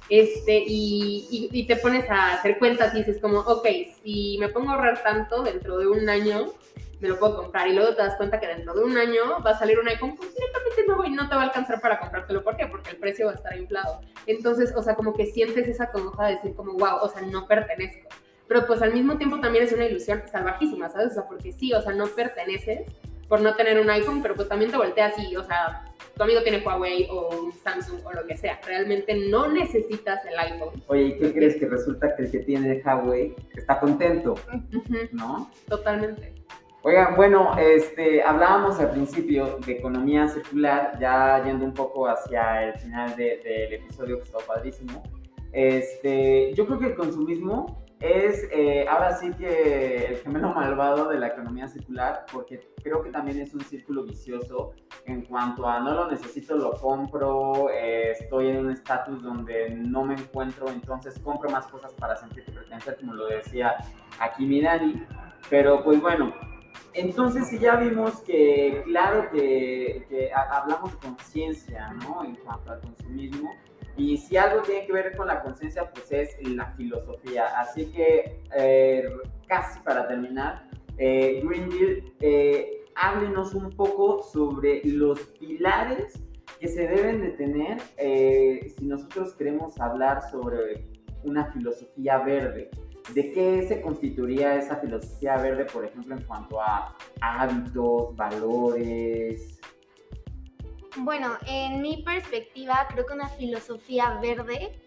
Este, 0.09 0.59
y, 0.67 1.27
y, 1.31 1.49
y, 1.53 1.67
te 1.67 1.77
pones 1.77 2.09
a 2.09 2.35
hacer 2.35 2.59
cuentas 2.59 2.95
y 2.95 2.99
dices 2.99 3.21
como, 3.21 3.41
ok, 3.41 3.67
si 4.03 4.37
me 4.39 4.49
pongo 4.49 4.71
a 4.71 4.75
ahorrar 4.75 5.03
tanto 5.03 5.43
dentro 5.43 5.79
de 5.79 5.89
un 5.89 6.09
año, 6.09 6.53
me 7.01 7.09
lo 7.09 7.19
puedo 7.19 7.37
comprar. 7.37 7.69
Y 7.69 7.75
luego 7.75 7.95
te 7.95 8.03
das 8.03 8.17
cuenta 8.17 8.41
que 8.41 8.47
dentro 8.47 8.75
de 8.75 8.85
un 8.85 8.97
año 8.97 9.43
va 9.45 9.51
a 9.51 9.59
salir 9.59 9.79
un 9.79 9.89
iPhone 9.89 10.17
completamente 10.17 10.87
nuevo 10.87 11.05
y 11.05 11.11
no 11.11 11.29
te 11.29 11.35
va 11.35 11.43
a 11.43 11.45
alcanzar 11.45 11.81
para 11.81 11.99
comprártelo. 11.99 12.43
¿Por 12.43 12.57
qué? 12.57 12.67
Porque 12.67 12.91
el 12.91 12.97
precio 12.97 13.27
va 13.27 13.33
a 13.33 13.35
estar 13.37 13.57
inflado. 13.57 14.01
Entonces, 14.27 14.73
o 14.77 14.83
sea, 14.83 14.95
como 14.95 15.15
que 15.15 15.27
sientes 15.27 15.69
esa 15.69 15.91
congoja 15.91 16.27
de 16.27 16.35
decir 16.37 16.55
como, 16.55 16.73
wow, 16.73 16.99
o 17.03 17.09
sea, 17.09 17.23
no 17.23 17.47
pertenezco. 17.47 18.09
Pero 18.49 18.67
pues 18.67 18.81
al 18.81 18.93
mismo 18.93 19.19
tiempo 19.19 19.41
también 19.41 19.65
es 19.65 19.73
una 19.73 19.87
ilusión 19.87 20.23
salvajísima, 20.31 20.89
¿sabes? 20.89 21.09
O 21.09 21.15
sea, 21.15 21.27
porque 21.27 21.53
sí, 21.53 21.73
o 21.73 21.83
sea, 21.83 21.93
no 21.93 22.07
perteneces 22.07 22.89
por 23.29 23.41
no 23.41 23.57
tener 23.57 23.81
un 23.81 23.91
iPhone, 23.91 24.23
pero 24.23 24.37
pues 24.37 24.49
también 24.49 24.71
te 24.71 24.77
volteas 24.77 25.19
y, 25.19 25.35
o 25.35 25.43
sea, 25.43 25.85
tu 26.17 26.23
amigo 26.23 26.43
tiene 26.43 26.65
Huawei 26.65 27.09
o 27.11 27.29
un 27.37 27.53
Samsung 27.53 28.07
o 28.07 28.13
lo 28.13 28.25
que 28.25 28.37
sea. 28.37 28.61
Realmente 28.65 29.17
no 29.29 29.49
necesitas 29.49 30.25
el 30.27 30.39
iPhone. 30.39 30.81
Oye, 30.87 31.03
¿y 31.03 31.19
qué 31.19 31.33
crees? 31.33 31.57
Que 31.57 31.67
resulta 31.67 32.15
que 32.15 32.23
el 32.23 32.31
que 32.31 32.39
tiene 32.39 32.81
Huawei 32.85 33.35
está 33.57 33.81
contento, 33.81 34.35
uh 34.35 34.57
-huh. 34.57 35.11
¿no? 35.11 35.51
Totalmente. 35.69 36.36
Oigan, 36.87 37.17
bueno, 37.17 37.51
este, 37.59 38.23
hablábamos 38.23 38.79
al 38.79 38.93
principio 38.93 39.59
de 39.67 39.73
economía 39.73 40.29
circular, 40.29 40.97
ya 41.01 41.43
yendo 41.43 41.65
un 41.65 41.75
poco 41.75 42.07
hacia 42.07 42.63
el 42.63 42.79
final 42.79 43.09
del 43.17 43.43
de, 43.43 43.67
de 43.69 43.75
episodio 43.75 44.19
que 44.19 44.23
estuvo 44.23 44.41
padrísimo. 44.43 45.03
Este, 45.51 46.55
yo 46.55 46.65
creo 46.65 46.79
que 46.79 46.87
el 46.87 46.95
consumismo 46.95 47.85
es 47.99 48.49
eh, 48.53 48.87
ahora 48.89 49.17
sí 49.17 49.33
que 49.33 50.05
el 50.11 50.17
gemelo 50.19 50.55
malvado 50.55 51.09
de 51.09 51.19
la 51.19 51.27
economía 51.27 51.67
circular, 51.67 52.25
porque 52.33 52.61
creo 52.81 53.03
que 53.03 53.11
también 53.11 53.41
es 53.41 53.53
un 53.53 53.63
círculo 53.63 54.05
vicioso 54.05 54.75
en 55.07 55.23
cuanto 55.23 55.69
a 55.69 55.81
no 55.81 55.93
lo 55.93 56.09
necesito, 56.09 56.57
lo 56.57 56.71
compro, 56.75 57.69
eh, 57.69 58.13
estoy 58.13 58.51
en 58.51 58.59
un 58.59 58.71
estatus 58.71 59.25
donde 59.25 59.71
no 59.71 60.05
me 60.05 60.15
encuentro, 60.15 60.69
entonces 60.69 61.19
compro 61.19 61.51
más 61.51 61.67
cosas 61.67 61.93
para 61.95 62.15
sentirte 62.15 62.53
pertenecer, 62.53 62.97
como 63.01 63.15
lo 63.15 63.27
decía 63.27 63.75
aquí 64.21 64.47
mi 64.47 64.63
Dani. 64.63 65.05
Pero 65.51 65.83
pues 65.83 66.01
bueno, 66.01 66.33
entonces 66.97 67.49
si 67.49 67.59
ya 67.59 67.77
vimos 67.77 68.21
que 68.21 68.83
claro 68.85 69.31
que, 69.31 70.07
que 70.09 70.31
hablamos 70.33 70.93
de 70.93 70.99
conciencia, 71.09 71.93
¿no? 71.95 72.25
En 72.25 72.37
cuanto 72.37 72.73
al 72.73 72.81
consumismo. 72.81 73.53
Y 73.97 74.19
si 74.19 74.37
algo 74.37 74.63
tiene 74.63 74.87
que 74.87 74.93
ver 74.93 75.17
con 75.17 75.27
la 75.27 75.43
conciencia, 75.43 75.91
pues 75.91 76.13
es 76.13 76.49
la 76.49 76.73
filosofía. 76.73 77.47
Así 77.59 77.87
que, 77.93 78.43
eh, 78.55 79.09
casi 79.47 79.81
para 79.81 80.07
terminar, 80.07 80.69
eh, 80.99 81.41
Green 81.45 81.71
Deal, 81.71 82.13
eh, 82.21 82.85
háblenos 82.95 83.55
un 83.55 83.71
poco 83.71 84.23
sobre 84.23 84.83
los 84.85 85.21
pilares 85.39 86.13
que 86.61 86.69
se 86.69 86.87
deben 86.87 87.21
de 87.23 87.31
tener 87.31 87.81
si 88.77 88.87
nosotros 88.87 89.35
queremos 89.35 89.79
hablar 89.81 90.23
sobre 90.31 90.87
una 91.23 91.53
filosofía 91.53 92.19
verde. 92.19 92.71
¿De 93.15 93.33
qué 93.33 93.67
se 93.69 93.81
constituiría 93.81 94.57
esa 94.57 94.77
filosofía 94.77 95.37
verde, 95.37 95.65
por 95.65 95.85
ejemplo, 95.85 96.17
en 96.17 96.23
cuanto 96.25 96.61
a 96.61 96.97
hábitos, 97.21 98.17
valores? 98.17 99.61
Bueno, 100.97 101.37
en 101.47 101.83
mi 101.83 102.03
perspectiva, 102.03 102.87
creo 102.91 103.07
que 103.07 103.15
una 103.15 103.29
filosofía 103.29 104.19
verde 104.21 104.83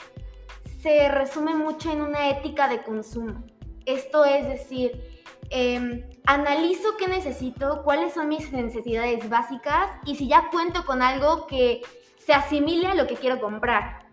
se 0.82 1.10
resume 1.10 1.56
mucho 1.56 1.92
en 1.92 2.02
una 2.02 2.30
ética 2.30 2.68
de 2.68 2.84
consumo. 2.84 3.44
Esto 3.86 4.26
es 4.26 4.48
decir, 4.48 5.24
eh, 5.50 6.10
analizo 6.26 6.98
qué 6.98 7.08
necesito, 7.08 7.84
cuáles 7.84 8.14
son 8.14 8.28
mis 8.28 8.52
necesidades 8.52 9.30
básicas 9.30 9.90
y 10.06 10.16
si 10.16 10.28
ya 10.28 10.50
cuento 10.52 10.86
con 10.86 11.02
algo 11.02 11.48
que 11.48 11.82
se 12.18 12.34
asimile 12.34 12.88
a 12.88 12.96
lo 12.96 13.08
que 13.08 13.16
quiero 13.16 13.40
comprar. 13.40 14.06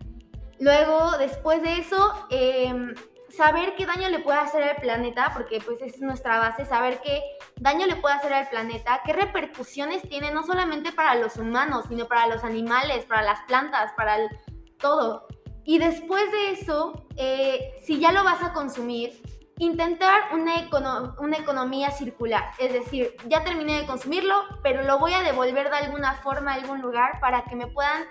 Luego, 0.58 1.18
después 1.18 1.62
de 1.62 1.78
eso, 1.78 2.12
eh, 2.30 2.94
saber 3.36 3.74
qué 3.76 3.86
daño 3.86 4.08
le 4.08 4.20
puede 4.20 4.38
hacer 4.38 4.62
al 4.62 4.76
planeta, 4.76 5.30
porque 5.34 5.60
pues 5.60 5.80
es 5.82 6.00
nuestra 6.00 6.38
base, 6.38 6.64
saber 6.64 7.00
qué 7.02 7.22
daño 7.56 7.86
le 7.86 7.96
puede 7.96 8.14
hacer 8.14 8.32
al 8.32 8.48
planeta, 8.48 9.00
qué 9.04 9.12
repercusiones 9.12 10.02
tiene 10.08 10.30
no 10.30 10.44
solamente 10.44 10.92
para 10.92 11.14
los 11.14 11.36
humanos, 11.36 11.86
sino 11.88 12.06
para 12.06 12.26
los 12.26 12.44
animales, 12.44 13.04
para 13.04 13.22
las 13.22 13.40
plantas, 13.42 13.92
para 13.96 14.16
todo. 14.78 15.26
Y 15.64 15.78
después 15.78 16.30
de 16.32 16.50
eso, 16.52 17.06
eh, 17.16 17.74
si 17.84 17.98
ya 17.98 18.12
lo 18.12 18.24
vas 18.24 18.42
a 18.42 18.52
consumir, 18.52 19.20
intentar 19.58 20.34
una, 20.34 20.60
econo 20.60 21.16
una 21.18 21.38
economía 21.38 21.90
circular. 21.90 22.50
Es 22.58 22.72
decir, 22.72 23.16
ya 23.26 23.42
terminé 23.42 23.80
de 23.80 23.86
consumirlo, 23.86 24.34
pero 24.62 24.82
lo 24.82 24.98
voy 24.98 25.14
a 25.14 25.22
devolver 25.22 25.70
de 25.70 25.76
alguna 25.76 26.14
forma 26.14 26.52
a 26.52 26.54
algún 26.54 26.80
lugar 26.82 27.20
para 27.20 27.44
que 27.44 27.56
me 27.56 27.66
puedan 27.66 28.04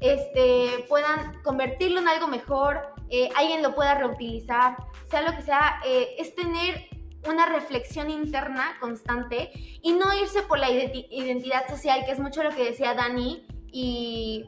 este, 0.00 0.84
puedan 0.88 1.40
convertirlo 1.42 2.00
en 2.00 2.08
algo 2.08 2.28
mejor, 2.28 2.94
eh, 3.10 3.28
alguien 3.36 3.62
lo 3.62 3.74
pueda 3.74 3.94
reutilizar, 3.94 4.76
sea 5.08 5.22
lo 5.22 5.36
que 5.36 5.42
sea, 5.42 5.80
eh, 5.84 6.16
es 6.18 6.34
tener 6.34 6.88
una 7.28 7.46
reflexión 7.46 8.10
interna 8.10 8.76
constante 8.80 9.50
y 9.54 9.92
no 9.92 10.14
irse 10.14 10.42
por 10.42 10.58
la 10.58 10.70
identidad 10.70 11.68
social, 11.68 12.04
que 12.04 12.12
es 12.12 12.18
mucho 12.18 12.42
lo 12.42 12.50
que 12.50 12.64
decía 12.64 12.94
Dani 12.94 13.46
y, 13.72 14.46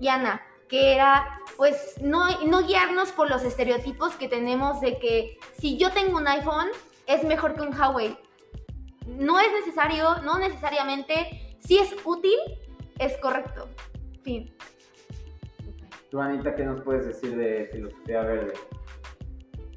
y 0.00 0.08
Ana, 0.08 0.42
que 0.68 0.92
era 0.94 1.40
pues 1.56 1.94
no, 2.02 2.28
no 2.42 2.66
guiarnos 2.66 3.12
por 3.12 3.30
los 3.30 3.42
estereotipos 3.42 4.14
que 4.16 4.28
tenemos 4.28 4.80
de 4.80 4.98
que 4.98 5.38
si 5.58 5.76
yo 5.76 5.90
tengo 5.90 6.18
un 6.18 6.28
iPhone 6.28 6.68
es 7.06 7.24
mejor 7.24 7.54
que 7.54 7.62
un 7.62 7.74
Huawei. 7.74 8.16
No 9.06 9.40
es 9.40 9.50
necesario, 9.52 10.16
no 10.22 10.38
necesariamente, 10.38 11.56
si 11.58 11.78
es 11.78 11.94
útil, 12.04 12.36
es 12.98 13.16
correcto. 13.16 13.68
Fin. 14.22 14.54
Tú, 16.10 16.20
Anita, 16.20 16.54
¿qué 16.54 16.64
nos 16.64 16.80
puedes 16.82 17.06
decir 17.06 17.36
de 17.36 17.68
filosofía 17.70 18.22
verde? 18.22 18.54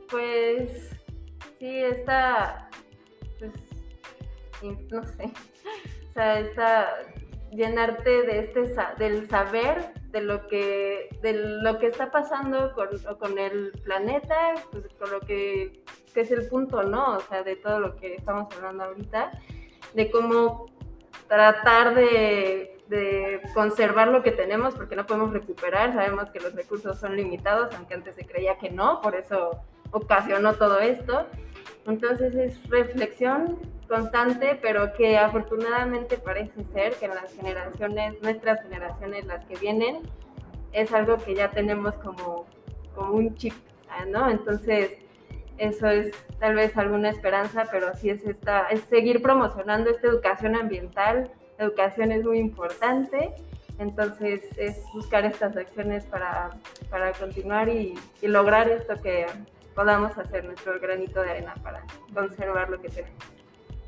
Pues 0.10 0.92
sí, 1.60 1.84
está, 1.84 2.70
pues, 3.38 3.52
no 4.92 5.04
sé, 5.04 5.26
o 6.10 6.12
sea, 6.14 6.40
está 6.40 6.90
llenarte 7.52 8.24
de 8.24 8.40
este 8.40 8.74
del 8.98 9.30
saber 9.30 9.94
de 10.12 10.22
lo 10.22 10.48
que 10.48 11.10
de 11.22 11.34
lo 11.34 11.80
que 11.80 11.88
está 11.88 12.10
pasando 12.12 12.74
con, 12.74 12.88
con 13.18 13.38
el 13.38 13.72
planeta, 13.84 14.54
pues 14.72 14.86
con 14.98 15.12
lo 15.12 15.20
que, 15.20 15.84
que 16.14 16.22
es 16.22 16.32
el 16.32 16.48
punto, 16.48 16.84
¿no? 16.84 17.18
O 17.18 17.20
sea, 17.22 17.44
de 17.44 17.58
todo 17.58 17.80
lo 17.80 17.96
que 17.98 18.16
estamos 18.16 18.48
hablando 18.56 18.86
ahorita, 18.86 19.32
de 19.94 20.12
cómo 20.12 20.68
tratar 21.28 21.94
de 21.96 22.78
de 22.92 23.42
conservar 23.54 24.10
lo 24.10 24.22
que 24.22 24.32
tenemos 24.32 24.76
porque 24.76 24.98
no 24.98 25.06
podemos 25.06 25.32
recuperar, 25.32 25.94
sabemos 25.94 26.30
que 26.30 26.42
los 26.42 26.54
recursos 26.54 27.00
son 27.00 27.16
limitados, 27.16 27.74
aunque 27.76 27.94
antes 27.94 28.16
se 28.16 28.26
creía 28.26 28.58
que 28.58 28.70
no, 28.70 29.00
por 29.02 29.16
eso 29.16 29.62
ocasionó 29.92 30.54
todo 30.56 30.80
esto. 30.80 31.26
Entonces 31.88 32.36
es 32.36 32.70
reflexión 32.70 33.58
constante, 33.88 34.60
pero 34.62 34.92
que 34.94 35.18
afortunadamente 35.18 36.18
parece 36.18 36.64
ser 36.66 36.94
que 36.96 37.08
las 37.08 37.34
generaciones, 37.34 38.22
nuestras 38.22 38.62
generaciones, 38.62 39.26
las 39.26 39.46
que 39.46 39.56
vienen, 39.56 40.02
es 40.74 40.94
algo 40.94 41.18
que 41.18 41.34
ya 41.34 41.50
tenemos 41.52 41.96
como, 41.96 42.46
como 42.94 43.14
un 43.14 43.36
chip, 43.36 43.54
¿no? 44.10 44.30
Entonces, 44.30 44.98
eso 45.58 45.88
es 45.88 46.12
tal 46.40 46.56
vez 46.56 46.76
alguna 46.78 47.10
esperanza, 47.10 47.68
pero 47.72 47.96
sí 47.96 48.10
es, 48.10 48.26
esta, 48.26 48.68
es 48.68 48.82
seguir 48.82 49.22
promocionando 49.22 49.90
esta 49.90 50.08
educación 50.08 50.56
ambiental. 50.56 51.32
La 51.62 51.68
educación 51.68 52.12
es 52.12 52.26
muy 52.26 52.40
importante, 52.40 53.36
entonces 53.78 54.42
es 54.58 54.82
buscar 54.96 55.26
estas 55.26 55.56
acciones 55.56 56.04
para, 56.08 56.50
para 56.90 57.12
continuar 57.12 57.70
y, 57.70 57.94
y 58.20 58.28
lograr 58.28 58.68
esto 58.68 59.00
que 59.00 59.28
podamos 59.76 60.18
hacer, 60.18 60.44
nuestro 60.46 60.80
granito 60.80 61.22
de 61.22 61.30
arena 61.30 61.54
para 61.62 61.84
conservar 62.16 62.68
lo 62.72 62.82
que 62.82 62.90
tenemos. 62.90 63.14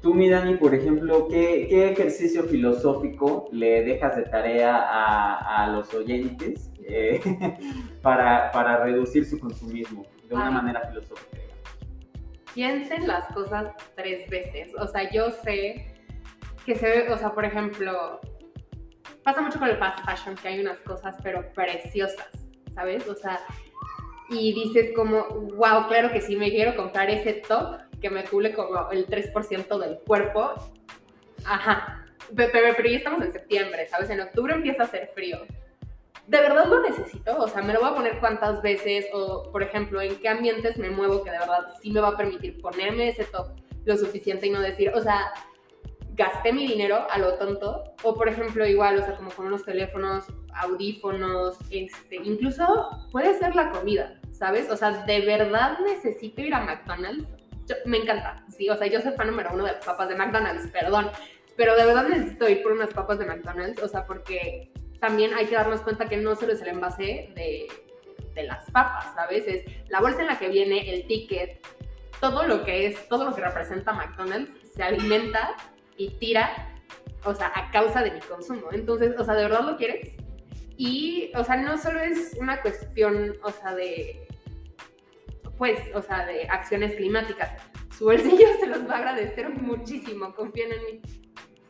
Tú, 0.03 0.13
mi 0.13 0.29
Dani, 0.29 0.53
por 0.57 0.75
ejemplo, 0.75 1.27
¿qué, 1.29 1.65
qué 1.67 1.89
ejercicio 1.89 2.43
filosófico 2.43 3.49
le 3.51 3.83
dejas 3.83 4.17
de 4.17 4.23
tarea 4.25 4.77
a, 4.77 5.63
a 5.63 5.67
los 5.69 5.91
oyentes 5.95 6.69
eh, 6.85 7.21
para, 8.03 8.51
para 8.51 8.83
reducir 8.83 9.25
su 9.25 9.39
consumismo 9.39 10.05
de 10.29 10.35
una 10.35 10.49
Ah. 10.49 10.51
manera 10.51 10.81
filosófica? 10.89 11.37
piensen 12.53 13.07
las 13.07 13.25
cosas 13.33 13.73
tres 13.95 14.29
veces. 14.29 14.75
O 14.77 14.87
sea, 14.87 15.09
yo 15.11 15.31
sé 15.31 15.87
que 16.65 16.75
se 16.75 16.85
ve, 16.87 17.11
o 17.11 17.17
sea, 17.17 17.31
por 17.33 17.45
ejemplo, 17.45 18.19
pasa 19.23 19.41
mucho 19.41 19.59
con 19.59 19.67
el 19.69 19.77
fast 19.77 19.99
fashion, 20.05 20.35
que 20.35 20.47
hay 20.49 20.59
unas 20.59 20.79
cosas, 20.79 21.15
pero 21.23 21.45
preciosas, 21.53 22.27
¿sabes? 22.73 23.07
O 23.07 23.15
sea, 23.15 23.39
y 24.29 24.53
dices 24.53 24.91
como, 24.95 25.23
wow, 25.55 25.87
claro 25.87 26.11
que 26.11 26.21
sí, 26.21 26.35
me 26.35 26.49
quiero 26.49 26.75
comprar 26.75 27.09
ese 27.09 27.33
top 27.47 27.81
que 28.01 28.09
me 28.09 28.23
cubre 28.23 28.53
como 28.53 28.89
el 28.91 29.05
3% 29.07 29.77
del 29.79 29.99
cuerpo. 29.99 30.53
Ajá. 31.45 32.05
Pe- 32.35 32.49
Pero, 32.51 32.73
pero 32.75 32.89
ya 32.89 32.97
estamos 32.97 33.21
en 33.21 33.31
septiembre, 33.33 33.85
¿sabes? 33.87 34.09
En 34.09 34.21
octubre 34.21 34.53
empieza 34.53 34.83
a 34.83 34.85
hacer 34.85 35.09
frío. 35.13 35.39
¿De 36.27 36.39
verdad 36.39 36.65
lo 36.67 36.81
necesito? 36.81 37.35
O 37.37 37.47
sea, 37.49 37.61
¿me 37.61 37.73
lo 37.73 37.81
voy 37.81 37.89
a 37.89 37.95
poner 37.95 38.19
cuántas 38.19 38.61
veces? 38.61 39.05
O, 39.13 39.51
por 39.51 39.61
ejemplo, 39.61 40.01
¿en 40.01 40.15
qué 40.15 40.29
ambientes 40.29 40.77
me 40.77 40.89
muevo 40.89 41.21
que 41.23 41.31
de 41.31 41.39
verdad 41.39 41.67
sí 41.81 41.91
me 41.91 41.99
va 41.99 42.09
a 42.09 42.17
permitir 42.17 42.61
ponerme 42.61 43.09
ese 43.09 43.25
top 43.25 43.47
lo 43.85 43.97
suficiente 43.97 44.47
y 44.47 44.49
no 44.49 44.61
decir, 44.61 44.89
o 44.95 45.01
sea, 45.01 45.33
gasté 46.15 46.53
mi 46.53 46.67
dinero 46.67 47.07
a 47.09 47.17
lo 47.17 47.37
tonto? 47.37 47.83
O, 48.03 48.15
por 48.15 48.29
ejemplo, 48.29 48.65
igual, 48.65 48.99
o 48.99 49.05
sea, 49.05 49.15
como 49.15 49.31
con 49.31 49.47
unos 49.47 49.65
teléfonos, 49.65 50.25
audífonos, 50.55 51.57
este, 51.69 52.17
incluso 52.17 53.07
puede 53.11 53.37
ser 53.37 53.55
la 53.55 53.71
comida, 53.71 54.19
¿sabes? 54.31 54.69
O 54.69 54.77
sea, 54.77 54.91
¿de 55.05 55.21
verdad 55.21 55.77
necesito 55.79 56.41
ir 56.41 56.53
a 56.53 56.61
McDonald's? 56.61 57.27
Me 57.85 57.97
encanta, 57.97 58.43
sí, 58.49 58.69
o 58.69 58.77
sea, 58.77 58.87
yo 58.87 59.01
soy 59.01 59.13
fan 59.13 59.27
número 59.27 59.51
uno 59.53 59.65
de 59.65 59.73
papas 59.85 60.09
de 60.09 60.15
McDonald's, 60.15 60.67
perdón, 60.71 61.09
pero 61.55 61.75
de 61.75 61.85
verdad 61.85 62.07
necesito 62.07 62.49
ir 62.49 62.61
por 62.61 62.73
unas 62.73 62.93
papas 62.93 63.19
de 63.19 63.25
McDonald's, 63.25 63.81
o 63.81 63.87
sea, 63.87 64.05
porque 64.05 64.71
también 64.99 65.33
hay 65.33 65.45
que 65.45 65.55
darnos 65.55 65.81
cuenta 65.81 66.09
que 66.09 66.17
no 66.17 66.35
solo 66.35 66.53
es 66.53 66.61
el 66.61 66.69
envase 66.69 67.31
de, 67.35 67.67
de 68.35 68.43
las 68.43 68.69
papas, 68.71 69.13
¿sabes? 69.15 69.47
Es 69.47 69.65
la 69.89 70.01
bolsa 70.01 70.21
en 70.21 70.27
la 70.27 70.37
que 70.37 70.49
viene, 70.49 70.93
el 70.93 71.07
ticket, 71.07 71.65
todo 72.19 72.43
lo 72.43 72.63
que 72.63 72.87
es, 72.87 73.07
todo 73.07 73.25
lo 73.25 73.35
que 73.35 73.41
representa 73.41 73.93
McDonald's 73.93 74.51
se 74.75 74.83
alimenta 74.83 75.55
y 75.97 76.09
tira, 76.11 76.81
o 77.25 77.33
sea, 77.33 77.51
a 77.55 77.71
causa 77.71 78.03
de 78.03 78.11
mi 78.11 78.19
consumo. 78.21 78.67
Entonces, 78.71 79.15
o 79.17 79.23
sea, 79.23 79.35
¿de 79.35 79.43
verdad 79.43 79.63
lo 79.63 79.77
quieres? 79.77 80.15
Y, 80.77 81.31
o 81.35 81.43
sea, 81.43 81.57
no 81.57 81.77
solo 81.77 81.99
es 81.99 82.35
una 82.39 82.61
cuestión, 82.61 83.35
o 83.43 83.51
sea, 83.51 83.75
de, 83.75 84.27
pues, 85.57 85.79
o 85.93 86.01
sea, 86.01 86.25
de 86.25 86.47
acciones 86.49 86.95
climáticas. 86.95 87.51
Su 87.97 88.05
bolsillo 88.05 88.47
se 88.59 88.67
los 88.67 88.87
va 88.89 88.95
a 88.95 88.97
agradecer 88.97 89.49
muchísimo, 89.49 90.33
confíen 90.33 90.71
en 90.73 90.83
mí. 90.83 91.01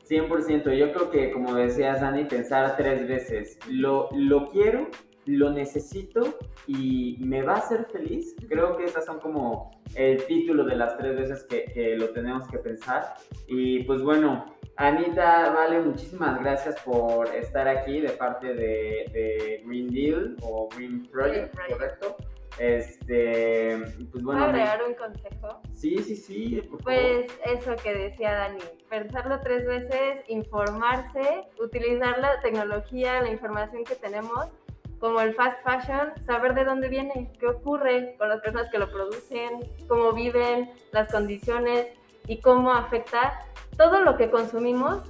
100%, 0.10 0.78
yo 0.78 0.94
creo 0.94 1.10
que 1.10 1.32
como 1.32 1.54
decías 1.56 2.02
Dani, 2.02 2.26
pensar 2.26 2.76
tres 2.78 3.08
veces, 3.08 3.58
lo, 3.70 4.10
lo 4.14 4.50
quiero, 4.50 4.90
lo 5.26 5.52
necesito 5.52 6.38
y 6.68 7.18
me 7.20 7.42
va 7.42 7.54
a 7.54 7.58
hacer 7.58 7.86
feliz. 7.92 8.36
Creo 8.48 8.78
que 8.78 8.86
esas 8.86 9.06
son 9.06 9.20
como 9.20 9.72
el 9.96 10.26
título 10.26 10.64
de 10.64 10.76
las 10.76 10.98
tres 10.98 11.16
veces 11.16 11.44
que, 11.44 11.66
que 11.66 11.96
lo 11.96 12.10
tenemos 12.10 12.48
que 12.48 12.58
pensar. 12.58 13.16
Y 13.48 13.84
pues 13.84 14.02
bueno, 14.02 14.54
Anita, 14.76 15.52
vale, 15.52 15.80
muchísimas 15.80 16.40
gracias 16.40 16.80
por 16.82 17.28
estar 17.28 17.68
aquí 17.68 18.02
de 18.02 18.10
parte 18.10 18.54
de, 18.54 19.06
de 19.14 19.64
Green 19.66 19.92
Deal 19.92 20.36
o 20.42 20.68
Green 20.76 21.08
Project, 21.12 21.54
Green 21.56 21.68
Project. 21.68 22.00
¿correcto? 22.00 22.18
Este, 22.60 23.78
pues 24.12 24.24
bueno, 24.24 24.42
¿Puedo 24.42 24.44
agregar 24.52 24.84
un 24.88 24.94
consejo? 24.94 25.60
sí, 25.72 25.98
sí, 26.04 26.16
sí, 26.16 26.62
por 26.70 26.84
favor. 26.84 26.84
Pues 26.84 27.40
eso 27.46 27.76
que 27.82 27.94
decía 27.94 28.34
Dani, 28.34 28.60
pensarlo 28.90 29.40
tres 29.42 29.66
veces, 29.66 30.24
informarse, 30.28 31.46
utilizar 31.60 32.20
la 32.20 32.40
tecnología, 32.42 33.22
la 33.22 33.32
información 33.32 33.84
que 33.84 33.96
tenemos, 33.96 34.50
como 35.04 35.20
el 35.20 35.34
fast 35.36 35.58
fashion, 35.66 36.14
saber 36.26 36.54
de 36.54 36.64
dónde 36.64 36.88
viene, 36.88 37.30
qué 37.38 37.48
ocurre 37.48 38.16
con 38.18 38.30
las 38.30 38.40
personas 38.40 38.70
que 38.72 38.78
lo 38.80 38.90
producen, 38.90 39.60
cómo 39.90 40.14
viven, 40.14 40.72
las 40.94 41.12
condiciones 41.12 41.88
y 42.26 42.40
cómo 42.40 42.72
afecta 42.72 43.38
todo 43.76 44.00
lo 44.00 44.16
que 44.16 44.32
consumimos. 44.32 45.04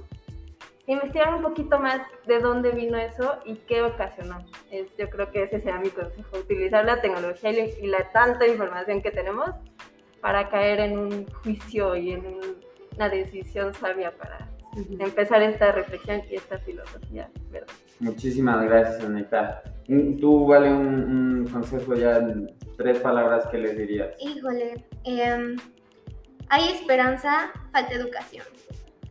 Investigar 0.88 1.32
un 1.32 1.42
poquito 1.42 1.78
más 1.78 2.00
de 2.26 2.40
dónde 2.40 2.72
vino 2.72 2.98
eso 2.98 3.38
y 3.44 3.54
qué 3.68 3.82
ocasionó. 3.82 4.44
Es, 4.72 4.96
yo 4.96 5.08
creo 5.10 5.30
que 5.30 5.44
ese 5.44 5.60
será 5.60 5.78
mi 5.78 5.90
consejo, 5.90 6.38
utilizar 6.38 6.84
la 6.84 7.00
tecnología 7.00 7.52
y 7.52 7.86
la- 7.86 8.10
tanta 8.10 8.48
información 8.48 9.00
que 9.00 9.12
tenemos 9.12 9.48
para 10.20 10.48
caer 10.48 10.80
en 10.80 10.98
un 10.98 11.26
juicio 11.44 11.94
y 11.94 12.10
en 12.14 12.26
un- 12.26 12.56
una 12.96 13.08
decisión 13.08 13.72
sabia 13.74 14.10
para 14.10 14.48
empezar 14.76 15.42
esta 15.42 15.72
reflexión 15.72 16.22
y 16.30 16.36
esta 16.36 16.58
filosofía, 16.58 17.30
¿verdad? 17.50 17.72
Muchísimas 18.00 18.64
gracias, 18.64 19.04
Anita. 19.04 19.62
Tú, 20.20 20.46
vale, 20.46 20.72
un, 20.72 20.86
un 20.86 21.48
consejo 21.48 21.94
ya 21.94 22.16
en 22.16 22.52
tres 22.76 22.98
palabras 22.98 23.46
que 23.46 23.58
les 23.58 23.76
dirías. 23.76 24.14
Híjole, 24.20 24.84
em, 25.04 25.56
hay 26.48 26.70
esperanza, 26.70 27.52
falta 27.72 27.92
educación. 27.92 28.46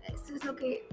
Eso 0.08 0.36
es 0.36 0.46
lo 0.46 0.56
que... 0.56 0.88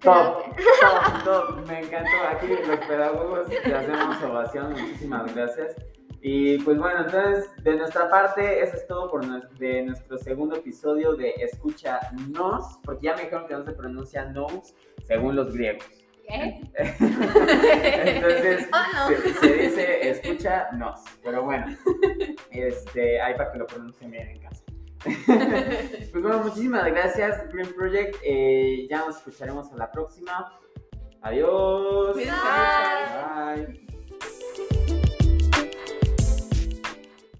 Top, 0.00 0.44
top, 0.80 1.24
top. 1.24 1.66
Me 1.68 1.80
encantó. 1.80 2.10
Aquí 2.28 2.48
los 2.48 2.78
pedagogos 2.86 3.48
te 3.48 3.72
hacemos 3.72 4.20
ovación. 4.22 4.72
Muchísimas 4.72 5.32
gracias. 5.32 5.76
Y 6.24 6.58
pues 6.58 6.78
bueno, 6.78 7.00
entonces 7.04 7.50
de 7.64 7.74
nuestra 7.76 8.08
parte, 8.08 8.62
eso 8.62 8.76
es 8.76 8.86
todo 8.86 9.10
por 9.10 9.24
de 9.58 9.82
nuestro 9.82 10.16
segundo 10.18 10.54
episodio 10.56 11.14
de 11.14 11.30
Escucha 11.38 11.98
Nos, 12.30 12.78
porque 12.84 13.06
ya 13.06 13.16
me 13.16 13.22
dijeron 13.22 13.46
que 13.48 13.54
no 13.54 13.64
se 13.64 13.72
pronuncia 13.72 14.24
Nos 14.26 14.72
según 15.04 15.34
los 15.34 15.52
griegos. 15.52 15.84
¿Qué? 16.28 16.60
Entonces, 16.78 18.68
Oh, 18.72 18.86
no. 18.94 19.08
se, 19.08 19.34
se 19.34 19.52
dice 19.56 20.08
escucha 20.10 20.68
nos, 20.72 21.00
pero 21.24 21.42
bueno, 21.42 21.66
este, 22.52 23.20
hay 23.20 23.34
para 23.34 23.50
que 23.50 23.58
lo 23.58 23.66
pronuncien 23.66 24.12
bien 24.12 24.28
en 24.28 24.38
casa. 24.40 24.62
pues 25.26 26.22
bueno, 26.22 26.38
muchísimas 26.38 26.86
gracias, 26.86 27.48
Green 27.52 27.74
Project. 27.74 28.14
eh, 28.24 28.86
ya 28.88 28.98
nos 28.98 29.16
escucharemos 29.16 29.72
a 29.72 29.76
la 29.76 29.90
próxima. 29.90 30.52
Adiós. 31.22 32.14
Bye. 32.16 33.82